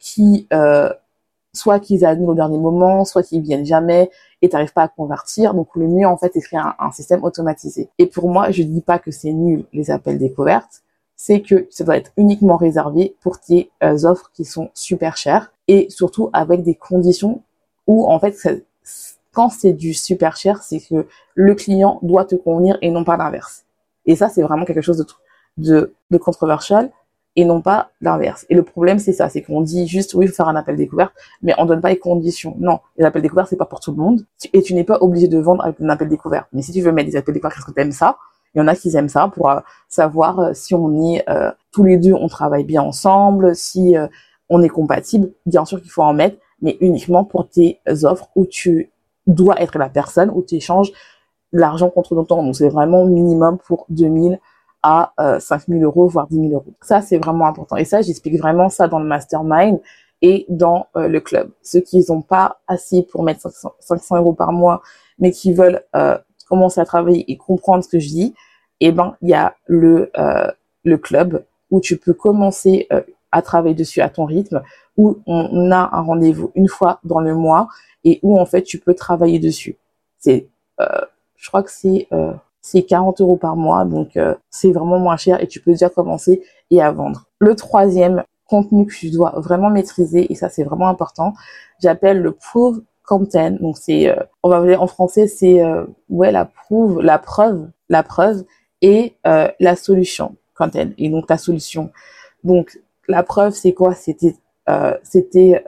qui 0.00 0.48
soit 1.52 1.80
qu'ils 1.80 2.04
annulent 2.04 2.30
au 2.30 2.34
dernier 2.34 2.58
moment, 2.58 3.04
soit 3.04 3.22
qu'ils 3.22 3.42
viennent 3.42 3.66
jamais 3.66 4.10
et 4.42 4.48
t'arrives 4.48 4.72
pas 4.72 4.82
à 4.82 4.88
convertir. 4.88 5.54
Donc 5.54 5.68
le 5.74 5.88
mieux 5.88 6.06
en 6.06 6.16
fait 6.16 6.30
c'est 6.32 6.40
créer 6.40 6.60
un, 6.60 6.74
un, 6.78 6.92
système 6.92 7.24
automatisé. 7.24 7.88
Et 7.98 8.06
pour 8.06 8.30
moi, 8.30 8.50
je 8.50 8.62
dis 8.62 8.80
pas 8.80 8.98
que 8.98 9.10
c'est 9.10 9.32
nul 9.32 9.64
les 9.72 9.90
appels 9.90 10.18
découvertes, 10.18 10.82
c'est 11.16 11.42
que 11.42 11.66
ça 11.70 11.84
doit 11.84 11.96
être 11.96 12.12
uniquement 12.16 12.56
réservé 12.56 13.16
pour 13.20 13.40
tes 13.40 13.70
euh, 13.82 14.04
offres 14.04 14.30
qui 14.32 14.44
sont 14.44 14.70
super 14.72 15.16
chères 15.16 15.52
et 15.66 15.88
surtout 15.90 16.30
avec 16.32 16.62
des 16.62 16.76
conditions 16.76 17.42
où 17.86 18.06
en 18.06 18.20
fait 18.20 18.36
quand 19.32 19.50
c'est 19.50 19.72
du 19.72 19.94
super 19.94 20.36
cher, 20.36 20.62
c'est 20.62 20.80
que 20.80 21.06
le 21.34 21.54
client 21.54 21.98
doit 22.02 22.24
te 22.24 22.34
convenir 22.34 22.78
et 22.82 22.90
non 22.90 23.04
pas 23.04 23.16
l'inverse. 23.16 23.64
Et 24.06 24.16
ça 24.16 24.28
c'est 24.28 24.42
vraiment 24.42 24.64
quelque 24.64 24.80
chose 24.80 24.98
de 24.98 25.06
de, 25.56 25.92
de 26.12 26.18
controversial 26.18 26.92
et 27.38 27.44
non 27.44 27.60
pas 27.60 27.92
l'inverse. 28.00 28.44
Et 28.50 28.56
le 28.56 28.64
problème, 28.64 28.98
c'est 28.98 29.12
ça, 29.12 29.28
c'est 29.28 29.42
qu'on 29.42 29.60
dit 29.60 29.86
juste, 29.86 30.12
oui, 30.14 30.24
il 30.24 30.28
faut 30.28 30.34
faire 30.34 30.48
un 30.48 30.56
appel 30.56 30.74
découverte, 30.74 31.12
mais 31.40 31.54
on 31.56 31.66
donne 31.66 31.80
pas 31.80 31.90
les 31.90 31.98
conditions. 31.98 32.56
Non, 32.58 32.80
les 32.96 33.04
appels 33.04 33.22
découvertes, 33.22 33.46
c'est 33.48 33.56
pas 33.56 33.64
pour 33.64 33.78
tout 33.78 33.92
le 33.92 33.96
monde. 33.96 34.26
Et 34.52 34.60
tu 34.60 34.74
n'es 34.74 34.82
pas 34.82 34.98
obligé 35.02 35.28
de 35.28 35.38
vendre 35.38 35.62
avec 35.62 35.80
un 35.80 35.88
appel 35.88 36.08
découverte. 36.08 36.48
Mais 36.52 36.62
si 36.62 36.72
tu 36.72 36.80
veux 36.80 36.90
mettre 36.90 37.08
des 37.08 37.16
appels 37.16 37.32
découvertes 37.32 37.54
parce 37.54 37.64
que 37.64 37.72
tu 37.72 37.80
aimes 37.80 37.92
ça, 37.92 38.18
il 38.54 38.58
y 38.58 38.60
en 38.60 38.66
a 38.66 38.74
qui 38.74 38.96
aiment 38.96 39.08
ça 39.08 39.30
pour 39.32 39.50
euh, 39.50 39.60
savoir 39.88 40.40
euh, 40.40 40.50
si 40.52 40.74
on 40.74 41.14
est 41.14 41.22
euh, 41.30 41.52
tous 41.70 41.84
les 41.84 41.96
deux, 41.96 42.12
on 42.12 42.26
travaille 42.26 42.64
bien 42.64 42.82
ensemble, 42.82 43.54
si 43.54 43.94
on 44.48 44.60
est 44.60 44.68
compatible. 44.68 45.30
Bien 45.46 45.64
sûr 45.64 45.80
qu'il 45.80 45.92
faut 45.92 46.02
en 46.02 46.14
mettre, 46.14 46.38
mais 46.60 46.76
uniquement 46.80 47.22
pour 47.22 47.48
tes 47.48 47.78
offres 48.02 48.30
où 48.34 48.46
tu 48.46 48.90
dois 49.28 49.62
être 49.62 49.78
la 49.78 49.88
personne, 49.88 50.28
où 50.34 50.42
tu 50.42 50.56
échanges 50.56 50.90
l'argent 51.52 51.88
contre 51.88 52.16
ton 52.16 52.24
temps. 52.24 52.42
Donc 52.42 52.56
c'est 52.56 52.68
vraiment 52.68 53.04
minimum 53.04 53.58
pour 53.58 53.86
2000 53.90 54.40
à 54.82 55.12
euh, 55.20 55.40
5 55.40 55.62
000 55.68 55.82
euros, 55.82 56.08
voire 56.08 56.26
10 56.28 56.36
000 56.36 56.52
euros. 56.52 56.74
Ça, 56.82 57.02
c'est 57.02 57.18
vraiment 57.18 57.46
important. 57.46 57.76
Et 57.76 57.84
ça, 57.84 58.02
j'explique 58.02 58.38
vraiment 58.38 58.68
ça 58.68 58.88
dans 58.88 58.98
le 58.98 59.06
mastermind 59.06 59.80
et 60.22 60.46
dans 60.48 60.86
euh, 60.96 61.08
le 61.08 61.20
club. 61.20 61.50
Ceux 61.62 61.80
qui 61.80 62.04
n'ont 62.08 62.22
pas 62.22 62.60
assez 62.66 63.02
pour 63.02 63.22
mettre 63.22 63.40
500, 63.42 63.72
500, 63.80 64.16
euros 64.16 64.34
par 64.34 64.52
mois, 64.52 64.82
mais 65.18 65.30
qui 65.30 65.52
veulent 65.52 65.82
euh, 65.96 66.16
commencer 66.48 66.80
à 66.80 66.84
travailler 66.84 67.30
et 67.30 67.36
comprendre 67.36 67.84
ce 67.84 67.88
que 67.88 67.98
je 67.98 68.08
dis, 68.08 68.34
eh 68.80 68.92
ben, 68.92 69.16
il 69.22 69.28
y 69.30 69.34
a 69.34 69.54
le, 69.66 70.10
euh, 70.18 70.50
le 70.84 70.98
club 70.98 71.44
où 71.70 71.80
tu 71.80 71.96
peux 71.96 72.14
commencer 72.14 72.86
euh, 72.92 73.02
à 73.32 73.42
travailler 73.42 73.74
dessus 73.74 74.00
à 74.00 74.08
ton 74.08 74.24
rythme, 74.24 74.62
où 74.96 75.18
on 75.26 75.70
a 75.70 75.90
un 75.92 76.00
rendez-vous 76.00 76.50
une 76.54 76.68
fois 76.68 77.00
dans 77.04 77.20
le 77.20 77.34
mois 77.34 77.68
et 78.04 78.18
où 78.22 78.38
en 78.38 78.46
fait 78.46 78.62
tu 78.62 78.78
peux 78.78 78.94
travailler 78.94 79.38
dessus. 79.38 79.76
C'est, 80.18 80.48
euh, 80.80 81.02
je 81.36 81.48
crois 81.48 81.62
que 81.62 81.70
c'est 81.70 82.08
c'est 82.70 82.82
40 82.82 83.22
euros 83.22 83.36
par 83.36 83.56
mois, 83.56 83.86
donc 83.86 84.16
euh, 84.18 84.34
c'est 84.50 84.72
vraiment 84.72 84.98
moins 84.98 85.16
cher 85.16 85.42
et 85.42 85.46
tu 85.46 85.58
peux 85.58 85.70
déjà 85.70 85.88
commencer 85.88 86.42
et 86.70 86.82
à 86.82 86.92
vendre. 86.92 87.24
Le 87.38 87.54
troisième 87.54 88.24
contenu 88.46 88.84
que 88.86 88.92
tu 88.92 89.10
dois 89.10 89.32
vraiment 89.36 89.70
maîtriser, 89.70 90.30
et 90.30 90.34
ça 90.34 90.50
c'est 90.50 90.64
vraiment 90.64 90.88
important, 90.88 91.32
j'appelle 91.80 92.20
le 92.20 92.32
proof 92.32 92.76
content. 93.06 93.52
Donc 93.52 93.78
c'est, 93.78 94.10
euh, 94.10 94.22
on 94.42 94.50
va 94.50 94.62
dire 94.66 94.82
en 94.82 94.86
français, 94.86 95.28
c'est 95.28 95.62
euh, 95.62 95.86
ouais 96.10 96.30
la 96.30 96.44
preuve, 96.44 97.00
la 97.00 97.18
preuve, 97.18 97.70
la 97.88 98.02
preuve 98.02 98.44
et 98.82 99.16
la 99.24 99.76
solution 99.76 100.36
content. 100.54 100.90
Et 100.98 101.08
donc 101.08 101.26
ta 101.26 101.38
solution. 101.38 101.90
Donc 102.44 102.78
la 103.08 103.22
preuve 103.22 103.54
c'est 103.54 103.72
quoi? 103.72 103.94
C'était 103.94 104.36
c'était 105.02 105.64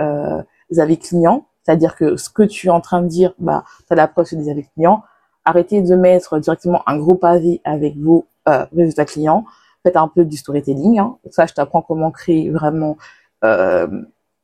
des 0.71 0.81
avis 0.81 0.99
clients, 0.99 1.47
c'est-à-dire 1.65 1.97
que 1.97 2.17
ce 2.17 2.29
que 2.29 2.43
tu 2.43 2.67
es 2.67 2.71
en 2.71 2.83
train 2.83 3.01
de 3.01 3.09
dire, 3.09 3.33
bah 3.39 3.65
tu 3.87 3.93
as 3.95 3.97
la 3.97 4.07
preuve 4.07 4.27
sur 4.27 4.37
des 4.37 4.51
avis 4.51 4.67
clients 4.75 5.03
arrêtez 5.45 5.83
de 5.83 5.95
mettre 5.95 6.39
directement 6.39 6.83
un 6.87 6.99
gros 6.99 7.15
pavé 7.15 7.61
avec 7.65 7.97
vos 7.97 8.27
euh, 8.49 8.67
résultats 8.75 9.05
clients. 9.05 9.45
Faites 9.83 9.97
un 9.97 10.09
peu 10.09 10.25
du 10.25 10.37
storytelling. 10.37 10.99
Hein. 10.99 11.17
Ça, 11.31 11.47
je 11.47 11.55
t'apprends 11.55 11.83
comment 11.83 12.11
créer 12.11 12.51
vraiment 12.51 12.99
euh, 13.45 13.89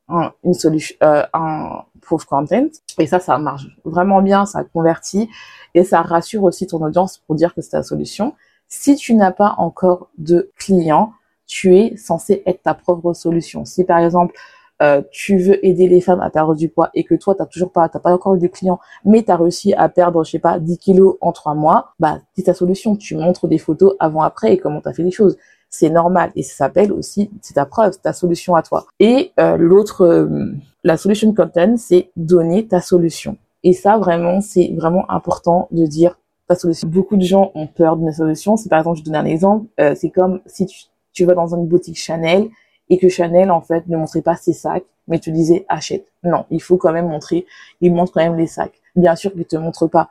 un, 0.09 0.33
une 0.45 0.55
solution, 0.55 0.97
euh, 1.03 1.25
un 1.33 1.83
proof 2.01 2.25
content. 2.25 2.69
Et 2.99 3.07
ça, 3.07 3.21
ça 3.21 3.39
marche 3.39 3.67
vraiment 3.85 4.23
bien, 4.23 4.47
ça 4.47 4.65
convertit 4.65 5.29
et 5.75 5.85
ça 5.85 6.03
rassure 6.03 6.43
aussi 6.45 6.67
ton 6.67 6.83
audience 6.83 7.19
pour 7.27 7.37
dire 7.37 7.55
que 7.55 7.61
c'est 7.61 7.71
ta 7.71 7.83
solution. 7.83 8.35
Si 8.69 8.97
tu 8.97 9.15
n'as 9.15 9.33
pas 9.33 9.55
encore 9.59 10.09
de 10.19 10.51
clients, 10.57 11.13
tu 11.47 11.77
es 11.77 11.97
censé 11.97 12.43
être 12.47 12.63
ta 12.63 12.75
propre 12.75 13.13
solution. 13.13 13.65
Si 13.65 13.85
par 13.85 13.99
exemple 13.99 14.35
euh, 14.83 15.03
tu 15.11 15.39
veux 15.39 15.65
aider 15.65 15.89
les 15.89 16.01
femmes 16.01 16.21
à 16.21 16.31
perdre 16.31 16.55
du 16.55 16.69
poids 16.69 16.91
et 16.95 17.05
que 17.05 17.15
toi 17.15 17.35
t'as 17.35 17.47
toujours 17.47 17.73
pas 17.73 17.89
t'as 17.89 17.99
pas 17.99 18.13
encore 18.13 18.35
eu 18.35 18.39
de 18.39 18.47
clients 18.47 18.79
mais 19.05 19.23
tu 19.23 19.31
as 19.31 19.37
réussi 19.37 19.73
à 19.73 19.89
perdre 19.89 20.23
je 20.23 20.33
sais 20.33 20.39
pas 20.39 20.59
10 20.59 20.79
kilos 20.79 21.17
en 21.21 21.33
trois 21.33 21.55
mois 21.55 21.93
bah 21.99 22.19
c'est 22.35 22.45
ta 22.45 22.55
solution. 22.55 22.97
Tu 22.97 23.15
montres 23.17 23.49
des 23.49 23.59
photos 23.59 23.95
avant 23.99 24.23
après 24.23 24.53
et 24.53 24.59
comment 24.59 24.81
tu 24.81 24.89
as 24.89 24.93
fait 24.93 25.03
les 25.03 25.11
choses. 25.11 25.37
C'est 25.71 25.91
normal 25.91 26.31
et 26.37 26.43
ça 26.43 26.55
s'appelle 26.57 26.93
aussi 26.93 27.31
c'est 27.41 27.55
ta 27.55 27.67
preuve 27.67 27.99
ta 28.01 28.13
solution 28.13 28.55
à 28.55 28.63
toi. 28.63 28.87
Et 29.01 29.33
euh, 29.41 29.57
l'autre 29.57 30.03
euh, 30.03 30.53
la 30.85 30.97
solution 30.97 31.33
content 31.35 31.77
c'est 31.77 32.11
donner 32.17 32.67
ta 32.67 32.81
solution. 32.81 33.37
Et 33.63 33.73
ça 33.73 33.99
vraiment 33.99 34.41
c'est 34.41 34.73
vraiment 34.77 35.11
important 35.11 35.69
de 35.71 35.87
dire 35.87 36.19
ta 36.49 36.55
solution. 36.55 36.89
Beaucoup 36.89 37.17
de 37.17 37.25
gens 37.25 37.51
ont 37.55 37.67
peur 37.67 37.97
d'une 37.97 38.13
solution. 38.13 38.57
C'est 38.57 38.69
par 38.69 38.79
exemple 38.79 38.99
je 38.99 39.05
donne 39.05 39.17
un 39.17 39.25
exemple 39.25 39.67
euh, 39.81 39.95
c'est 39.97 40.11
comme 40.11 40.41
si 40.47 40.67
tu, 40.67 40.85
tu 41.13 41.25
vas 41.25 41.35
dans 41.35 41.55
une 41.55 41.67
boutique 41.67 41.99
Chanel 41.99 42.49
et 42.89 42.99
que 42.99 43.09
Chanel 43.09 43.51
en 43.51 43.61
fait 43.61 43.87
ne 43.89 43.97
montrait 43.97 44.23
pas 44.23 44.37
ses 44.37 44.53
sacs, 44.53 44.85
mais 45.09 45.19
te 45.19 45.31
disait 45.31 45.65
achète. 45.69 46.07
Non, 46.23 46.45
il 46.51 46.63
faut 46.63 46.77
quand 46.77 46.93
même 46.93 47.09
montrer, 47.09 47.47
ils 47.81 47.93
montrent 47.93 48.13
quand 48.13 48.23
même 48.23 48.37
les 48.37 48.47
sacs. 48.47 48.81
Bien 48.95 49.17
sûr 49.17 49.33
qu'ils 49.33 49.47
te 49.47 49.57
montrent 49.57 49.87
pas 49.87 50.09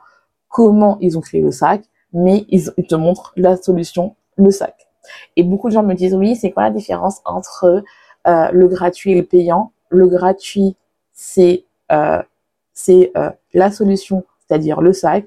comment 0.48 0.98
ils 1.00 1.18
ont 1.18 1.20
créé 1.20 1.40
le 1.40 1.50
sac, 1.50 1.82
mais 2.12 2.46
ils, 2.48 2.64
te 2.88 2.94
montrent 2.94 3.32
la 3.36 3.56
solution, 3.56 4.16
le 4.36 4.50
sac. 4.50 4.86
Et 5.36 5.42
beaucoup 5.42 5.68
de 5.68 5.74
gens 5.74 5.82
me 5.82 5.94
disent 5.94 6.14
oui, 6.14 6.36
c'est 6.36 6.50
quoi 6.50 6.64
la 6.64 6.70
différence 6.70 7.20
entre 7.24 7.84
euh, 8.26 8.48
le 8.52 8.68
gratuit 8.68 9.12
et 9.12 9.14
le 9.16 9.24
payant? 9.24 9.72
Le 9.88 10.06
gratuit, 10.06 10.76
c'est 11.12 11.64
euh, 11.92 12.22
c'est 12.72 13.12
euh, 13.16 13.30
la 13.54 13.70
solution, 13.70 14.24
c'est-à-dire 14.40 14.80
le 14.80 14.92
sac, 14.92 15.26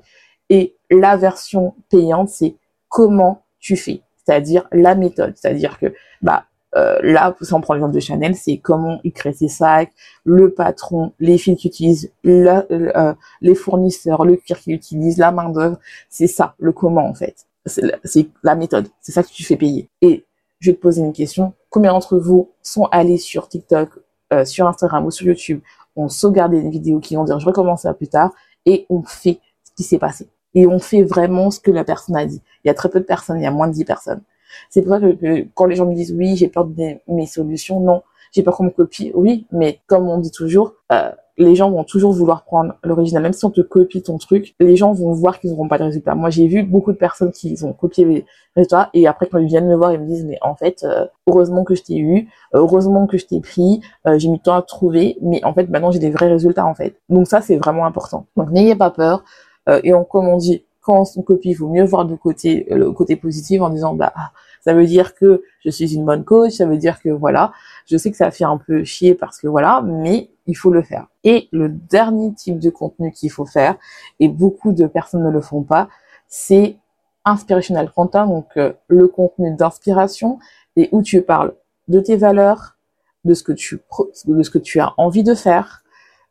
et 0.50 0.76
la 0.90 1.18
version 1.18 1.76
payante, 1.90 2.30
c'est 2.30 2.56
comment 2.90 3.44
tu 3.60 3.76
fais, 3.76 4.02
c'est-à-dire 4.24 4.68
la 4.72 4.96
méthode, 4.96 5.34
c'est-à-dire 5.36 5.78
que 5.80 5.94
bah 6.22 6.46
euh, 6.76 7.00
là, 7.02 7.36
si 7.42 7.54
on 7.54 7.62
prend 7.62 7.74
l'exemple 7.74 7.96
de 7.96 8.00
Chanel, 8.00 8.36
c'est 8.36 8.58
comment 8.58 9.00
ils 9.04 9.12
créent 9.12 9.34
ses 9.34 9.48
sacs, 9.48 9.92
le 10.24 10.54
patron, 10.54 11.14
les 11.20 11.38
fils 11.38 11.58
qu'ils 11.58 11.70
utilisent, 11.70 12.12
euh, 12.26 13.14
les 13.42 13.56
fournisseurs, 13.56 14.26
le 14.26 14.36
cuir 14.36 14.60
qu'ils 14.60 14.74
utilisent, 14.74 15.18
la 15.18 15.32
main 15.32 15.50
d'œuvre. 15.50 15.80
C'est 16.10 16.28
ça, 16.28 16.56
le 16.60 16.72
comment 16.72 17.08
en 17.08 17.14
fait. 17.14 17.48
C'est 17.66 18.30
la 18.44 18.56
méthode. 18.56 18.88
C'est 19.02 19.12
ça 19.12 19.24
que 19.24 19.30
tu 19.30 19.44
fais 19.44 19.58
payer. 19.58 19.90
Et 20.02 20.26
je 20.60 20.72
vais 20.72 20.76
te 20.76 20.82
poser 20.82 21.02
une 21.02 21.14
question. 21.14 21.54
Combien 21.70 21.92
d'entre 21.92 22.18
vous 22.18 22.50
sont 22.62 22.86
allés 22.86 23.18
sur 23.18 23.48
TikTok, 23.48 23.90
euh, 24.34 24.46
sur 24.46 24.68
Instagram 24.68 25.06
ou 25.06 25.12
sur 25.12 25.26
YouTube, 25.26 25.62
ont 25.96 26.10
sauvegardé 26.10 26.62
des 26.62 26.70
vidéos 26.70 27.00
qui 27.00 27.16
vont 27.16 27.24
dire 27.24 27.40
je 27.40 27.46
recommence 27.46 27.82
ça 27.82 27.94
plus 27.94 28.08
tard 28.08 28.32
et 28.66 28.86
on 28.90 29.04
fait 29.04 29.40
ce 29.64 29.72
qui 29.76 29.84
s'est 29.84 30.00
passé? 30.00 30.30
Et 30.56 30.66
on 30.66 30.80
fait 30.80 31.04
vraiment 31.04 31.52
ce 31.52 31.60
que 31.60 31.72
la 31.72 31.84
personne 31.84 32.16
a 32.16 32.26
dit. 32.26 32.42
Il 32.64 32.68
y 32.68 32.72
a 32.72 32.74
très 32.74 32.90
peu 32.90 33.00
de 33.00 33.06
personnes, 33.06 33.38
il 33.38 33.44
y 33.44 33.48
a 33.48 33.52
moins 33.52 33.68
de 33.68 33.74
10 33.74 33.86
personnes. 33.86 34.22
C'est 34.70 34.82
pour 34.82 34.94
ça 34.94 35.00
que, 35.00 35.46
quand 35.54 35.66
les 35.66 35.76
gens 35.76 35.86
me 35.86 35.96
disent 35.96 36.14
oui, 36.14 36.36
j'ai 36.36 36.48
peur 36.48 36.66
de 36.66 36.96
mes 37.08 37.26
solutions, 37.26 37.80
non, 37.80 38.02
j'ai 38.32 38.44
peur 38.44 38.56
qu'on 38.56 38.66
me 38.66 38.70
copie, 38.70 39.12
oui, 39.16 39.48
mais 39.52 39.80
comme 39.88 40.08
on 40.08 40.18
dit 40.18 40.32
toujours, 40.32 40.74
euh, 40.92 41.12
les 41.40 41.56
gens 41.56 41.72
vont 41.72 41.86
toujours 41.86 42.12
vouloir 42.12 42.44
prendre 42.44 42.74
l'original. 42.84 43.24
Même 43.24 43.34
si 43.34 43.46
on 43.46 43.50
te 43.50 43.62
copie 43.62 44.04
ton 44.04 44.18
truc, 44.18 44.56
les 44.60 44.76
gens 44.76 44.92
vont 44.92 45.14
voir 45.14 45.40
qu'ils 45.40 45.52
n'auront 45.52 45.70
pas 45.70 45.78
de 45.78 45.86
résultat. 45.86 46.14
Moi, 46.14 46.30
j'ai 46.30 46.48
vu 46.48 46.64
beaucoup 46.64 46.92
de 46.92 46.98
personnes 46.98 47.32
qui 47.32 47.58
ont 47.64 47.72
copié 47.72 48.04
les 48.04 48.26
résultats 48.58 48.90
et 48.94 49.08
après, 49.08 49.28
quand 49.28 49.38
ils 49.40 49.48
viennent 49.48 49.68
me 49.68 49.76
voir, 49.76 49.94
ils 49.94 50.00
me 50.00 50.06
disent, 50.06 50.26
mais 50.26 50.38
en 50.42 50.56
fait, 50.56 50.84
euh, 50.84 51.06
heureusement 51.28 51.64
que 51.64 51.76
je 51.76 51.84
t'ai 51.84 51.98
eu, 51.98 52.28
heureusement 52.54 53.08
que 53.08 53.18
je 53.18 53.26
t'ai 53.26 53.40
pris, 53.40 53.80
euh, 54.06 54.20
j'ai 54.20 54.28
mis 54.28 54.38
le 54.38 54.44
temps 54.44 54.56
à 54.56 54.62
trouver, 54.62 55.18
mais 55.22 55.44
en 55.46 55.54
fait, 55.54 55.70
maintenant, 55.70 55.92
j'ai 55.92 56.00
des 56.00 56.12
vrais 56.12 56.28
résultats, 56.28 56.66
en 56.66 56.76
fait. 56.76 57.00
Donc 57.08 57.26
ça, 57.28 57.40
c'est 57.42 57.56
vraiment 57.56 57.86
important. 57.86 58.26
Donc, 58.36 58.52
n'ayez 58.52 58.76
pas 58.76 58.92
peur. 58.92 59.24
Euh, 59.70 59.80
et 59.84 59.94
on, 59.94 60.04
comme 60.04 60.28
on 60.28 60.38
dit, 60.38 60.66
quand 60.82 61.04
on 61.16 61.22
copie, 61.22 61.50
il 61.50 61.56
vaut 61.56 61.70
mieux 61.70 61.84
voir 61.84 62.06
le 62.06 62.16
côté, 62.16 62.66
le 62.70 62.92
côté 62.92 63.16
positif 63.16 63.62
en 63.62 63.70
disant, 63.70 63.94
bah, 63.94 64.14
ça 64.62 64.74
veut 64.74 64.86
dire 64.86 65.16
que 65.16 65.44
je 65.64 65.70
suis 65.70 65.94
une 65.94 66.06
bonne 66.06 66.24
coach, 66.24 66.54
ça 66.54 66.66
veut 66.66 66.78
dire 66.78 67.02
que 67.02 67.10
voilà, 67.10 67.52
je 67.86 67.98
sais 67.98 68.12
que 68.12 68.18
ça 68.18 68.32
fait 68.32 68.46
un 68.46 68.58
peu 68.58 68.84
chier 68.84 69.14
parce 69.16 69.40
que 69.40 69.48
voilà, 69.48 69.82
mais 69.82 70.30
il 70.48 70.56
faut 70.56 70.72
le 70.72 70.82
faire. 70.82 71.08
Et 71.24 71.48
le 71.52 71.70
dernier 71.70 72.34
type 72.34 72.60
de 72.60 72.70
contenu 72.70 73.12
qu'il 73.12 73.32
faut 73.32 73.46
faire, 73.46 73.76
et 74.20 74.30
beaucoup 74.30 74.72
de 74.72 74.88
personnes 74.88 75.24
ne 75.24 75.32
le 75.32 75.42
font 75.42 75.64
pas, 75.64 75.90
c'est 76.28 76.78
inspirational 77.26 77.92
content, 77.92 78.28
donc 78.28 78.48
euh, 78.58 78.74
le 78.88 79.08
contenu 79.08 79.54
d'inspiration, 79.56 80.40
et 80.76 80.90
où 80.92 81.02
tu 81.02 81.22
parles 81.22 81.54
de 81.88 82.00
tes 82.00 82.16
valeurs, 82.16 82.78
de 83.26 83.34
ce 83.34 83.44
que 83.44 83.52
tu, 83.52 83.80
de 84.26 84.44
ce 84.44 84.50
que 84.50 84.58
tu 84.60 84.80
as 84.80 84.94
envie 84.98 85.24
de 85.24 85.36
faire, 85.36 85.84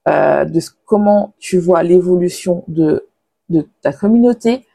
euh, 0.08 0.44
de 0.44 0.60
comment 0.86 1.34
tu 1.38 1.58
vois 1.58 1.82
l'évolution 1.82 2.64
de, 2.66 2.97
de 3.48 3.68
ta 3.82 3.92
communauté, 3.92 4.66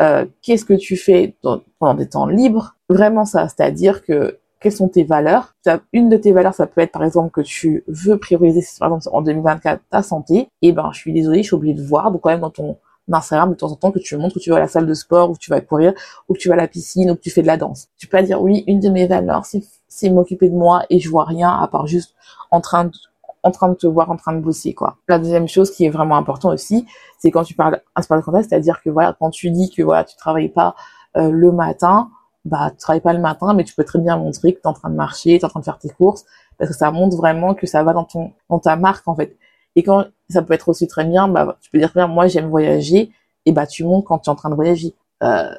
euh, 0.00 0.26
qu'est-ce 0.42 0.64
que 0.64 0.74
tu 0.74 0.96
fais 0.96 1.36
pendant 1.78 1.94
des 1.94 2.08
temps 2.08 2.26
libres, 2.26 2.76
vraiment 2.88 3.24
ça, 3.24 3.48
c'est-à-dire 3.48 4.02
que 4.02 4.38
quelles 4.60 4.72
sont 4.72 4.88
tes 4.88 5.04
valeurs? 5.04 5.54
Une 5.92 6.08
de 6.08 6.16
tes 6.16 6.32
valeurs, 6.32 6.54
ça 6.54 6.66
peut 6.66 6.80
être 6.80 6.92
par 6.92 7.04
exemple 7.04 7.30
que 7.30 7.40
tu 7.40 7.84
veux 7.88 8.16
prioriser, 8.16 8.64
par 8.78 8.88
exemple 8.88 9.16
en 9.16 9.22
2024, 9.22 9.82
ta 9.90 10.02
santé. 10.02 10.48
Et 10.62 10.72
ben, 10.72 10.90
je 10.92 10.98
suis 10.98 11.12
désolée, 11.12 11.42
je 11.42 11.48
suis 11.48 11.54
obligée 11.54 11.74
de 11.74 11.82
voir, 11.82 12.12
donc 12.12 12.22
quand 12.22 12.30
même 12.30 12.40
dans 12.40 12.50
ton 12.50 12.78
Instagram 13.12 13.50
de 13.50 13.56
temps 13.56 13.70
en 13.70 13.76
temps 13.76 13.90
que 13.90 13.98
tu 13.98 14.16
montres 14.16 14.34
que 14.36 14.40
tu 14.40 14.50
vas 14.50 14.56
à 14.56 14.60
la 14.60 14.68
salle 14.68 14.86
de 14.86 14.94
sport, 14.94 15.30
ou 15.30 15.34
que 15.34 15.38
tu 15.38 15.50
vas 15.50 15.60
courir, 15.60 15.92
ou 16.28 16.34
que 16.34 16.38
tu 16.38 16.48
vas 16.48 16.54
à 16.54 16.58
la 16.58 16.68
piscine, 16.68 17.10
ou 17.10 17.16
que 17.16 17.20
tu 17.20 17.30
fais 17.30 17.42
de 17.42 17.46
la 17.46 17.56
danse. 17.56 17.88
Tu 17.98 18.06
peux 18.06 18.16
pas 18.16 18.22
dire 18.22 18.40
oui, 18.40 18.64
une 18.66 18.80
de 18.80 18.88
mes 18.88 19.06
valeurs, 19.06 19.44
c'est 19.44 20.10
m'occuper 20.10 20.48
de 20.48 20.54
moi 20.54 20.84
et 20.90 21.00
je 21.00 21.10
vois 21.10 21.24
rien 21.24 21.50
à 21.50 21.66
part 21.68 21.86
juste 21.86 22.14
en 22.50 22.60
train 22.60 22.84
de 22.84 22.92
en 23.42 23.50
train 23.50 23.68
de 23.68 23.74
te 23.74 23.86
voir 23.86 24.10
en 24.10 24.16
train 24.16 24.32
de 24.32 24.40
bosser 24.40 24.74
quoi. 24.74 24.96
La 25.08 25.18
deuxième 25.18 25.48
chose 25.48 25.70
qui 25.70 25.84
est 25.84 25.90
vraiment 25.90 26.16
important 26.16 26.50
aussi, 26.52 26.86
c'est 27.18 27.30
quand 27.30 27.44
tu 27.44 27.54
parles 27.54 27.80
un 27.94 28.00
de 28.00 28.22
contexte, 28.22 28.50
c'est-à-dire 28.50 28.80
que 28.82 28.90
voilà, 28.90 29.16
quand 29.18 29.30
tu 29.30 29.50
dis 29.50 29.70
que 29.70 29.82
voilà, 29.82 30.04
tu 30.04 30.16
travailles 30.16 30.48
pas 30.48 30.74
euh, 31.16 31.30
le 31.30 31.52
matin, 31.52 32.10
bah 32.44 32.70
tu 32.70 32.78
travailles 32.78 33.00
pas 33.00 33.12
le 33.12 33.20
matin, 33.20 33.54
mais 33.54 33.64
tu 33.64 33.74
peux 33.74 33.84
très 33.84 33.98
bien 33.98 34.16
montrer 34.16 34.54
que 34.54 34.60
tu 34.60 34.64
es 34.64 34.68
en 34.68 34.72
train 34.72 34.90
de 34.90 34.96
marcher, 34.96 35.38
tu 35.38 35.42
es 35.42 35.44
en 35.44 35.48
train 35.48 35.60
de 35.60 35.64
faire 35.64 35.78
tes 35.78 35.90
courses, 35.90 36.24
parce 36.58 36.70
que 36.70 36.76
ça 36.76 36.90
montre 36.90 37.16
vraiment 37.16 37.54
que 37.54 37.66
ça 37.66 37.82
va 37.82 37.92
dans 37.92 38.04
ton 38.04 38.32
dans 38.48 38.58
ta 38.58 38.76
marque 38.76 39.06
en 39.08 39.14
fait. 39.14 39.36
Et 39.76 39.82
quand 39.82 40.06
ça 40.28 40.42
peut 40.42 40.54
être 40.54 40.68
aussi 40.68 40.86
très 40.86 41.04
bien, 41.04 41.28
bah 41.28 41.56
tu 41.60 41.70
peux 41.70 41.78
dire 41.78 41.92
bien 41.94 42.06
moi 42.06 42.26
j'aime 42.28 42.48
voyager, 42.48 43.12
et 43.46 43.52
bah 43.52 43.66
tu 43.66 43.84
montres 43.84 44.06
quand 44.06 44.18
tu 44.18 44.30
es 44.30 44.32
en 44.32 44.36
train 44.36 44.50
de 44.50 44.54
voyager. 44.54 44.94
Euh, 45.22 45.54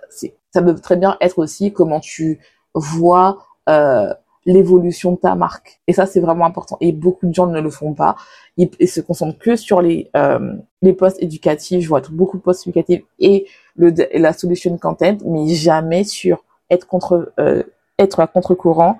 ça 0.51 0.61
peut 0.61 0.75
très 0.75 0.97
bien 0.97 1.17
être 1.21 1.39
aussi 1.39 1.71
comment 1.71 1.99
tu 1.99 2.39
vois 2.73 3.39
euh, 3.69 4.13
l'évolution 4.45 5.13
de 5.13 5.17
ta 5.17 5.35
marque. 5.35 5.79
Et 5.87 5.93
ça, 5.93 6.05
c'est 6.05 6.19
vraiment 6.19 6.45
important. 6.45 6.77
Et 6.81 6.91
beaucoup 6.91 7.27
de 7.27 7.33
gens 7.33 7.47
ne 7.47 7.61
le 7.61 7.69
font 7.69 7.93
pas. 7.93 8.15
Ils, 8.57 8.69
se 8.87 9.01
concentrent 9.01 9.39
que 9.39 9.55
sur 9.55 9.81
les 9.81 10.09
euh, 10.15 10.53
les 10.81 10.93
postes 10.93 11.21
éducatifs. 11.21 11.81
Je 11.81 11.87
vois 11.87 12.01
beaucoup 12.11 12.37
de 12.37 12.43
postes 12.43 12.67
éducatifs 12.67 13.03
et 13.19 13.47
le 13.75 13.93
la 14.13 14.33
solution 14.33 14.77
content, 14.77 15.17
mais 15.25 15.47
jamais 15.47 16.03
sur 16.03 16.43
être 16.69 16.87
contre 16.87 17.31
euh, 17.39 17.63
être 17.99 18.19
à 18.19 18.27
contre-courant 18.27 18.97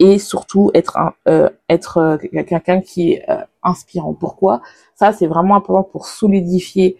et 0.00 0.18
surtout 0.18 0.72
être 0.74 0.96
un, 0.98 1.14
euh, 1.28 1.48
être 1.68 1.98
euh, 1.98 2.16
quelqu'un 2.16 2.80
qui 2.80 3.12
est 3.12 3.26
inspirant. 3.62 4.14
Pourquoi? 4.14 4.62
Ça, 4.96 5.12
c'est 5.12 5.26
vraiment 5.26 5.54
important 5.56 5.84
pour 5.84 6.06
solidifier 6.06 6.96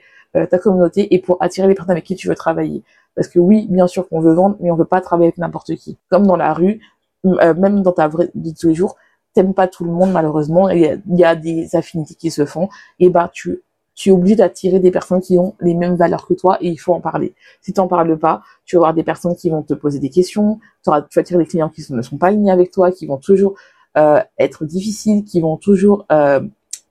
ta 0.48 0.58
communauté 0.58 1.14
et 1.14 1.18
pour 1.18 1.36
attirer 1.42 1.68
les 1.68 1.74
personnes 1.74 1.90
avec 1.90 2.04
qui 2.04 2.16
tu 2.16 2.26
veux 2.26 2.34
travailler. 2.34 2.82
Parce 3.14 3.28
que 3.28 3.38
oui, 3.38 3.66
bien 3.68 3.86
sûr 3.86 4.08
qu'on 4.08 4.20
veut 4.20 4.32
vendre, 4.32 4.56
mais 4.60 4.70
on 4.70 4.76
veut 4.76 4.86
pas 4.86 5.02
travailler 5.02 5.26
avec 5.26 5.36
n'importe 5.36 5.74
qui. 5.74 5.98
Comme 6.08 6.26
dans 6.26 6.36
la 6.36 6.54
rue, 6.54 6.80
même 7.24 7.82
dans 7.82 7.92
ta 7.92 8.08
vraie 8.08 8.30
vie 8.34 8.52
de 8.52 8.58
tous 8.58 8.68
les 8.68 8.74
jours, 8.74 8.96
t'aimes 9.34 9.54
pas 9.54 9.68
tout 9.68 9.84
le 9.84 9.92
monde 9.92 10.12
malheureusement. 10.12 10.68
Il 10.68 11.00
y 11.08 11.24
a, 11.24 11.36
des 11.36 11.74
affinités 11.76 12.14
qui 12.14 12.30
se 12.30 12.44
font. 12.44 12.68
Et 12.98 13.10
bah 13.10 13.30
tu 13.32 13.62
tu 13.94 14.08
es 14.08 14.12
obligé 14.12 14.36
d'attirer 14.36 14.80
des 14.80 14.90
personnes 14.90 15.20
qui 15.20 15.38
ont 15.38 15.54
les 15.60 15.74
mêmes 15.74 15.96
valeurs 15.96 16.26
que 16.26 16.34
toi 16.34 16.56
et 16.60 16.68
il 16.68 16.78
faut 16.78 16.94
en 16.94 17.00
parler. 17.00 17.34
Si 17.60 17.72
tu 17.72 17.80
n'en 17.80 17.88
parles 17.88 18.18
pas, 18.18 18.42
tu 18.64 18.76
vas 18.76 18.80
avoir 18.80 18.94
des 18.94 19.02
personnes 19.02 19.36
qui 19.36 19.50
vont 19.50 19.62
te 19.62 19.74
poser 19.74 19.98
des 19.98 20.08
questions, 20.08 20.58
tu 20.82 20.90
vas 20.90 21.06
attirer 21.14 21.38
des 21.38 21.46
clients 21.46 21.68
qui 21.68 21.84
ne 21.92 22.02
sont 22.02 22.16
pas 22.16 22.28
alignés 22.28 22.50
avec 22.50 22.70
toi, 22.70 22.90
qui 22.90 23.06
vont 23.06 23.18
toujours 23.18 23.54
euh, 23.98 24.22
être 24.38 24.64
difficiles, 24.64 25.24
qui 25.24 25.40
vont 25.40 25.58
toujours 25.58 26.06
euh, 26.10 26.40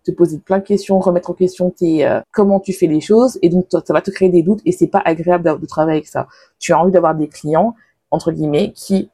te 0.04 0.12
poser 0.12 0.38
plein 0.38 0.60
de 0.60 0.64
questions, 0.64 1.00
remettre 1.00 1.32
en 1.32 1.34
question 1.34 1.72
tes, 1.72 2.06
euh, 2.06 2.22
comment 2.32 2.60
tu 2.60 2.74
fais 2.74 2.88
les 2.88 3.02
choses 3.02 3.40
et 3.42 3.50
donc 3.50 3.68
ça 3.72 3.94
va 3.94 4.02
te 4.02 4.12
créer 4.12 4.30
des 4.30 4.44
doutes 4.44 4.62
et 4.66 4.72
c'est 4.72 4.88
pas 4.88 5.02
agréable 5.04 5.60
de, 5.60 5.66
travailler 5.66 5.98
avec 5.98 6.08
ça. 6.08 6.28
Tu 6.60 6.74
as 6.74 6.80
envie 6.80 6.92
d'avoir 6.92 7.16
des 7.16 7.28
clients 7.28 7.76
entre 8.12 8.32
guillemets 8.32 8.74
qui 8.76 9.10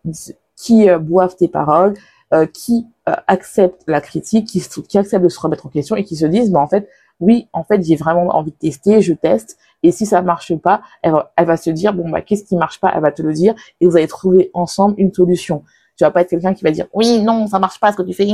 qui 0.58 0.90
boivent 1.00 1.38
tes 1.38 1.48
paroles, 1.48 1.94
qui 2.52 2.86
acceptent 3.06 3.84
la 3.88 4.02
critique, 4.02 4.48
qui, 4.48 4.62
qui 4.62 4.98
acceptent 4.98 5.24
de 5.24 5.30
se 5.30 5.40
remettre 5.40 5.66
en 5.68 5.70
question 5.70 5.96
et 5.96 6.04
qui 6.04 6.18
se 6.18 6.26
disent 6.26 6.52
bah 6.52 6.60
en 6.60 6.68
fait 6.68 6.90
oui, 7.20 7.48
en 7.54 7.64
fait, 7.64 7.84
j'ai 7.84 7.96
vraiment 7.96 8.28
envie 8.36 8.52
de 8.52 8.58
tester, 8.58 9.02
je 9.02 9.14
teste. 9.14 9.58
Et 9.84 9.92
si 9.92 10.06
ça 10.06 10.22
marche 10.22 10.56
pas, 10.56 10.82
elle 11.02 11.14
va, 11.14 11.34
elle 11.36 11.46
va 11.46 11.58
se 11.58 11.70
dire, 11.70 11.94
bon, 11.94 12.10
bah, 12.10 12.22
qu'est-ce 12.22 12.44
qui 12.44 12.56
marche 12.56 12.80
pas? 12.80 12.92
Elle 12.94 13.02
va 13.02 13.12
te 13.12 13.22
le 13.22 13.34
dire 13.34 13.56
et 13.82 13.88
vous 13.88 13.98
allez 13.98 14.08
trouver 14.08 14.52
ensemble 14.54 14.96
une 14.98 15.14
solution. 15.14 15.64
Tu 15.98 16.04
vas 16.04 16.12
pas 16.12 16.22
être 16.22 16.30
quelqu'un 16.30 16.54
qui 16.54 16.64
va 16.64 16.72
dire, 16.72 16.88
oui, 16.94 17.22
non, 17.22 17.48
ça 17.48 17.60
marche 17.60 17.80
pas 17.80 17.92
ce 17.92 17.98
que 17.98 18.04
tu 18.04 18.14
fais, 18.14 18.28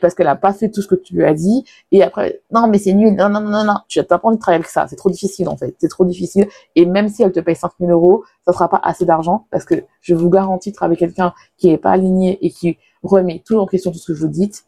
parce 0.00 0.14
qu'elle 0.14 0.28
a 0.28 0.36
pas 0.36 0.52
fait 0.52 0.70
tout 0.70 0.82
ce 0.82 0.88
que 0.88 0.94
tu 0.94 1.14
lui 1.14 1.24
as 1.24 1.34
dit. 1.34 1.64
Et 1.92 2.02
après, 2.02 2.40
non, 2.50 2.68
mais 2.68 2.78
c'est 2.78 2.94
nul, 2.94 3.14
non, 3.14 3.28
non, 3.28 3.40
non, 3.40 3.64
non, 3.64 3.76
Tu 3.88 3.98
n'as 3.98 4.04
pas 4.04 4.20
envie 4.22 4.36
de 4.36 4.40
travailler 4.40 4.60
avec 4.60 4.68
ça. 4.68 4.86
C'est 4.88 4.96
trop 4.96 5.10
difficile, 5.10 5.48
en 5.48 5.56
fait. 5.56 5.74
C'est 5.78 5.88
trop 5.88 6.04
difficile. 6.04 6.48
Et 6.74 6.86
même 6.86 7.08
si 7.08 7.22
elle 7.22 7.32
te 7.32 7.40
paye 7.40 7.54
5000 7.54 7.90
euros, 7.90 8.24
ça 8.46 8.52
sera 8.52 8.68
pas 8.68 8.80
assez 8.82 9.04
d'argent 9.04 9.46
parce 9.50 9.64
que 9.64 9.74
je 10.00 10.14
vous 10.14 10.30
garantis 10.30 10.70
de 10.70 10.76
travailler 10.76 10.98
avec 10.98 11.14
quelqu'un 11.14 11.34
qui 11.58 11.70
est 11.70 11.78
pas 11.78 11.90
aligné 11.90 12.38
et 12.44 12.50
qui 12.50 12.78
remet 13.02 13.42
toujours 13.44 13.64
en 13.64 13.66
question 13.66 13.90
tout 13.92 13.98
ce 13.98 14.12
que 14.12 14.18
vous 14.18 14.28
dites 14.28 14.64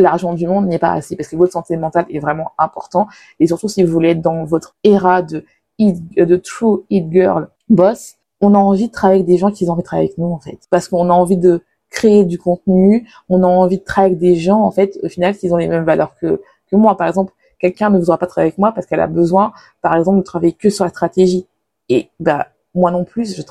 l'argent 0.00 0.34
du 0.34 0.46
monde 0.46 0.66
n'est 0.66 0.78
pas 0.78 0.92
assez 0.92 1.16
parce 1.16 1.28
que 1.28 1.36
votre 1.36 1.52
santé 1.52 1.76
mentale 1.76 2.06
est 2.10 2.18
vraiment 2.18 2.52
important 2.58 3.06
et 3.38 3.46
surtout 3.46 3.68
si 3.68 3.82
vous 3.82 3.92
voulez 3.92 4.10
être 4.10 4.22
dans 4.22 4.44
votre 4.44 4.76
era 4.84 5.22
de 5.22 5.44
de 5.78 6.36
true 6.36 6.84
hit 6.90 7.10
girl 7.10 7.48
boss, 7.70 8.16
on 8.42 8.54
a 8.54 8.58
envie 8.58 8.88
de 8.88 8.92
travailler 8.92 9.20
avec 9.20 9.26
des 9.26 9.38
gens 9.38 9.50
qui 9.50 9.64
ont 9.68 9.72
envie 9.72 9.82
de 9.82 9.86
travailler 9.86 10.08
avec 10.08 10.18
nous 10.18 10.30
en 10.30 10.38
fait 10.38 10.58
parce 10.70 10.88
qu'on 10.88 11.08
a 11.08 11.12
envie 11.12 11.36
de 11.36 11.62
créer 11.90 12.24
du 12.24 12.38
contenu, 12.38 13.08
on 13.28 13.42
a 13.42 13.46
envie 13.46 13.78
de 13.78 13.84
travailler 13.84 14.14
avec 14.14 14.20
des 14.20 14.36
gens 14.36 14.62
en 14.62 14.70
fait 14.70 14.98
au 15.02 15.08
final 15.08 15.36
qui 15.36 15.50
ont 15.50 15.56
les 15.56 15.68
mêmes 15.68 15.84
valeurs 15.84 16.14
que 16.16 16.40
que 16.70 16.76
moi 16.76 16.96
par 16.96 17.08
exemple, 17.08 17.32
quelqu'un 17.58 17.90
ne 17.90 17.98
voudra 17.98 18.16
pas 18.16 18.26
travailler 18.26 18.50
avec 18.50 18.58
moi 18.58 18.72
parce 18.72 18.86
qu'elle 18.86 19.00
a 19.00 19.08
besoin 19.08 19.52
par 19.82 19.96
exemple 19.96 20.18
de 20.18 20.22
travailler 20.24 20.52
que 20.52 20.70
sur 20.70 20.84
la 20.84 20.90
stratégie 20.90 21.46
et 21.88 22.08
bah 22.20 22.48
moi 22.74 22.90
non 22.90 23.04
plus, 23.04 23.36
je 23.36 23.42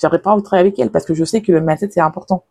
j'aurais 0.00 0.20
pas 0.20 0.32
envie 0.32 0.42
travailler 0.42 0.68
avec 0.68 0.78
elle 0.78 0.90
parce 0.90 1.04
que 1.04 1.14
je 1.14 1.24
sais 1.24 1.42
que 1.42 1.52
le 1.52 1.60
mindset 1.60 1.90
c'est 1.90 2.00
important. 2.00 2.44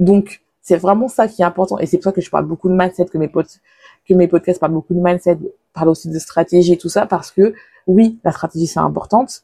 Donc 0.00 0.42
c'est 0.62 0.76
vraiment 0.76 1.08
ça 1.08 1.28
qui 1.28 1.42
est 1.42 1.44
important. 1.44 1.78
Et 1.78 1.86
c'est 1.86 1.98
pour 1.98 2.04
ça 2.04 2.12
que 2.12 2.20
je 2.20 2.30
parle 2.30 2.46
beaucoup 2.46 2.68
de 2.68 2.74
mindset, 2.74 3.06
que 3.06 3.18
mes 3.18 3.28
potes, 3.28 3.60
que 4.08 4.14
mes 4.14 4.28
podcasts 4.28 4.60
parlent 4.60 4.72
beaucoup 4.72 4.94
de 4.94 5.00
mindset, 5.00 5.38
parlent 5.72 5.90
aussi 5.90 6.08
de 6.08 6.18
stratégie 6.18 6.72
et 6.72 6.78
tout 6.78 6.88
ça, 6.88 7.06
parce 7.06 7.30
que 7.30 7.54
oui, 7.86 8.18
la 8.24 8.32
stratégie 8.32 8.66
c'est 8.66 8.80
importante, 8.80 9.42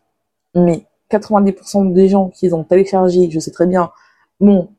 mais 0.54 0.86
90% 1.10 1.92
des 1.92 2.08
gens 2.08 2.28
qui 2.30 2.52
ont 2.52 2.64
téléchargé, 2.64 3.30
je 3.30 3.38
sais 3.40 3.50
très 3.50 3.66
bien, 3.66 3.90
mon, 4.40 4.70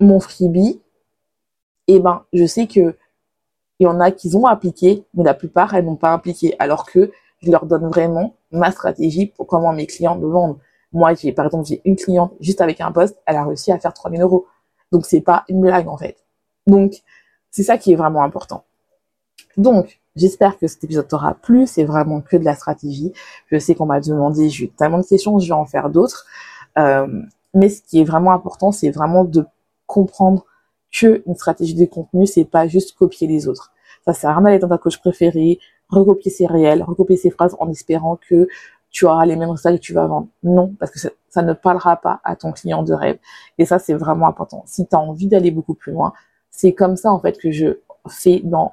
mon 0.00 0.20
freebie, 0.20 0.80
eh 1.88 2.00
ben, 2.00 2.24
je 2.32 2.46
sais 2.46 2.66
que 2.66 2.96
il 3.78 3.84
y 3.84 3.86
en 3.86 4.00
a 4.00 4.10
qui 4.10 4.34
ont 4.34 4.46
appliqué, 4.46 5.04
mais 5.14 5.24
la 5.24 5.34
plupart, 5.34 5.74
elles 5.74 5.84
n'ont 5.84 5.96
pas 5.96 6.12
appliqué, 6.12 6.56
alors 6.58 6.86
que 6.86 7.12
je 7.42 7.50
leur 7.50 7.66
donne 7.66 7.88
vraiment 7.88 8.34
ma 8.50 8.70
stratégie 8.70 9.26
pour 9.26 9.46
comment 9.46 9.72
mes 9.72 9.86
clients 9.86 10.16
me 10.16 10.26
vendent. 10.26 10.58
Moi, 10.92 11.14
j'ai, 11.14 11.32
par 11.32 11.44
exemple, 11.44 11.66
j'ai 11.66 11.82
une 11.84 11.96
cliente 11.96 12.32
juste 12.40 12.62
avec 12.62 12.80
un 12.80 12.90
poste, 12.90 13.18
elle 13.26 13.36
a 13.36 13.44
réussi 13.44 13.72
à 13.72 13.78
faire 13.78 13.92
3000 13.92 14.22
euros. 14.22 14.46
Donc 14.92 15.04
c'est 15.04 15.20
pas 15.20 15.44
une 15.48 15.60
blague 15.60 15.88
en 15.88 15.96
fait. 15.96 16.24
Donc 16.66 17.02
c'est 17.50 17.62
ça 17.62 17.76
qui 17.76 17.92
est 17.92 17.96
vraiment 17.96 18.22
important. 18.22 18.64
Donc 19.56 20.00
j'espère 20.14 20.58
que 20.58 20.66
cet 20.66 20.84
épisode 20.84 21.08
t'aura 21.08 21.34
plu. 21.34 21.66
C'est 21.66 21.84
vraiment 21.84 22.20
que 22.20 22.36
de 22.36 22.44
la 22.44 22.54
stratégie. 22.54 23.12
Je 23.50 23.58
sais 23.58 23.74
qu'on 23.74 23.86
m'a 23.86 24.00
demandé, 24.00 24.48
j'ai 24.48 24.66
eu 24.66 24.68
tellement 24.68 24.98
de 24.98 25.06
questions, 25.06 25.38
je 25.38 25.48
vais 25.48 25.52
en 25.52 25.66
faire 25.66 25.90
d'autres. 25.90 26.26
Euh, 26.78 27.06
mais 27.54 27.68
ce 27.68 27.82
qui 27.82 28.00
est 28.00 28.04
vraiment 28.04 28.32
important, 28.32 28.72
c'est 28.72 28.90
vraiment 28.90 29.24
de 29.24 29.44
comprendre 29.86 30.44
que 30.92 31.22
une 31.26 31.34
stratégie 31.34 31.74
de 31.74 31.84
contenu, 31.86 32.26
c'est 32.26 32.44
pas 32.44 32.66
juste 32.68 32.96
copier 32.96 33.26
les 33.26 33.48
autres. 33.48 33.72
Ça 34.04 34.12
sert 34.12 34.30
à 34.30 34.34
rien 34.34 34.42
d'aller 34.42 34.58
dans 34.58 34.68
ta 34.68 34.78
coach 34.78 34.98
préférée, 34.98 35.58
recopier 35.88 36.30
ses 36.30 36.46
réels, 36.46 36.82
recopier 36.82 37.16
ses 37.16 37.30
phrases 37.30 37.56
en 37.58 37.70
espérant 37.70 38.16
que 38.16 38.48
tu 38.90 39.04
auras 39.04 39.26
les 39.26 39.36
mêmes 39.36 39.50
résultats 39.50 39.76
que 39.76 39.82
tu 39.82 39.92
vas 39.92 40.06
vendre. 40.06 40.28
Non, 40.42 40.74
parce 40.78 40.90
que 40.90 40.98
ça, 40.98 41.42
ne 41.42 41.52
parlera 41.52 41.96
pas 41.96 42.20
à 42.24 42.34
ton 42.34 42.52
client 42.52 42.82
de 42.82 42.94
rêve. 42.94 43.18
Et 43.58 43.66
ça, 43.66 43.78
c'est 43.78 43.94
vraiment 43.94 44.26
important. 44.26 44.62
Si 44.66 44.86
tu 44.86 44.96
as 44.96 44.98
envie 44.98 45.26
d'aller 45.26 45.50
beaucoup 45.50 45.74
plus 45.74 45.92
loin, 45.92 46.14
c'est 46.50 46.72
comme 46.72 46.96
ça, 46.96 47.12
en 47.12 47.20
fait, 47.20 47.38
que 47.38 47.50
je 47.50 47.78
fais 48.08 48.40
dans 48.42 48.72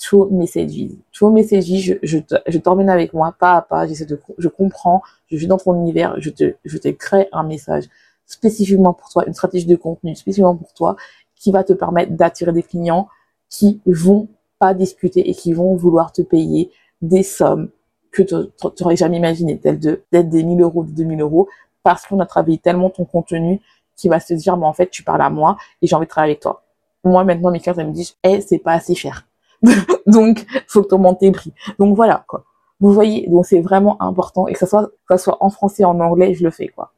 True 0.00 0.28
Messages. 0.32 0.88
True 1.12 1.30
Messages, 1.30 1.64
je, 1.64 1.94
je, 2.02 2.18
je 2.48 2.58
t'emmène 2.58 2.90
avec 2.90 3.12
moi, 3.12 3.36
pas 3.38 3.54
à 3.54 3.62
pas, 3.62 3.86
j'essaie 3.86 4.06
de, 4.06 4.20
je 4.36 4.48
comprends, 4.48 5.00
je 5.28 5.36
vis 5.36 5.46
dans 5.46 5.58
ton 5.58 5.76
univers, 5.76 6.16
je 6.18 6.30
te, 6.30 6.54
je 6.64 6.78
te 6.78 6.88
crée 6.88 7.28
un 7.30 7.44
message 7.44 7.84
spécifiquement 8.32 8.94
pour 8.94 9.08
toi, 9.08 9.24
une 9.26 9.34
stratégie 9.34 9.66
de 9.66 9.76
contenu 9.76 10.16
spécifiquement 10.16 10.56
pour 10.56 10.72
toi, 10.72 10.96
qui 11.36 11.52
va 11.52 11.64
te 11.64 11.72
permettre 11.72 12.12
d'attirer 12.12 12.52
des 12.52 12.62
clients 12.62 13.08
qui 13.48 13.80
vont 13.86 14.28
pas 14.58 14.74
discuter 14.74 15.28
et 15.28 15.34
qui 15.34 15.52
vont 15.52 15.74
vouloir 15.76 16.12
te 16.12 16.22
payer 16.22 16.70
des 17.02 17.22
sommes 17.22 17.70
que 18.10 18.22
tu 18.22 18.34
n'aurais 18.80 18.96
jamais 18.96 19.16
imaginé, 19.16 19.54
d'être 19.56 20.28
des 20.28 20.42
1000 20.44 20.60
euros, 20.60 20.84
de 20.84 20.90
2000 20.90 21.20
euros, 21.20 21.48
parce 21.82 22.06
qu'on 22.06 22.20
a 22.20 22.26
travaillé 22.26 22.58
tellement 22.58 22.90
ton 22.90 23.04
contenu 23.04 23.60
qui 23.96 24.08
va 24.08 24.20
se 24.20 24.34
dire, 24.34 24.56
mais 24.56 24.66
en 24.66 24.72
fait, 24.72 24.88
tu 24.90 25.02
parles 25.02 25.22
à 25.22 25.30
moi 25.30 25.56
et 25.80 25.86
j'ai 25.86 25.96
envie 25.96 26.06
de 26.06 26.10
travailler 26.10 26.32
avec 26.32 26.42
toi. 26.42 26.62
Moi, 27.04 27.24
maintenant, 27.24 27.50
mes 27.50 27.60
clients, 27.60 27.74
elles 27.76 27.88
me 27.88 27.92
disent, 27.92 28.16
eh, 28.22 28.40
c'est 28.40 28.58
pas 28.58 28.72
assez 28.72 28.94
cher. 28.94 29.26
donc, 30.06 30.46
faut 30.68 30.82
que 30.82 30.88
tu 30.88 30.94
augmentes 30.94 31.20
tes 31.20 31.30
prix. 31.32 31.52
Donc, 31.78 31.96
voilà, 31.96 32.24
quoi. 32.28 32.44
Vous 32.80 32.92
voyez, 32.92 33.28
donc 33.28 33.46
c'est 33.46 33.60
vraiment 33.60 34.00
important 34.02 34.48
et 34.48 34.54
que 34.54 34.58
ça 34.58 34.66
soit, 34.66 34.90
ça 35.08 35.16
soit 35.16 35.36
en 35.40 35.50
français, 35.50 35.84
en 35.84 35.98
anglais, 36.00 36.34
je 36.34 36.44
le 36.44 36.50
fais, 36.50 36.68
quoi. 36.68 36.92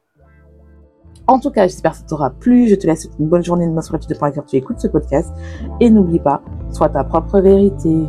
En 1.27 1.39
tout 1.39 1.51
cas, 1.51 1.67
j'espère 1.67 1.93
que 1.93 1.99
ça 1.99 2.05
t'aura 2.05 2.31
plu. 2.31 2.69
Je 2.69 2.75
te 2.75 2.87
laisse 2.87 3.09
une 3.19 3.29
bonne 3.29 3.45
journée 3.45 3.67
de 3.67 3.81
soirée 3.81 3.99
de 4.07 4.15
quand 4.15 4.47
tu 4.47 4.57
écoutes 4.57 4.81
ce 4.81 4.89
podcast. 4.89 5.33
Et 5.81 5.89
n'oublie 5.89 6.19
pas, 6.19 6.43
sois 6.71 6.91
ta 6.91 7.05
propre 7.05 7.41
vérité. 7.41 8.07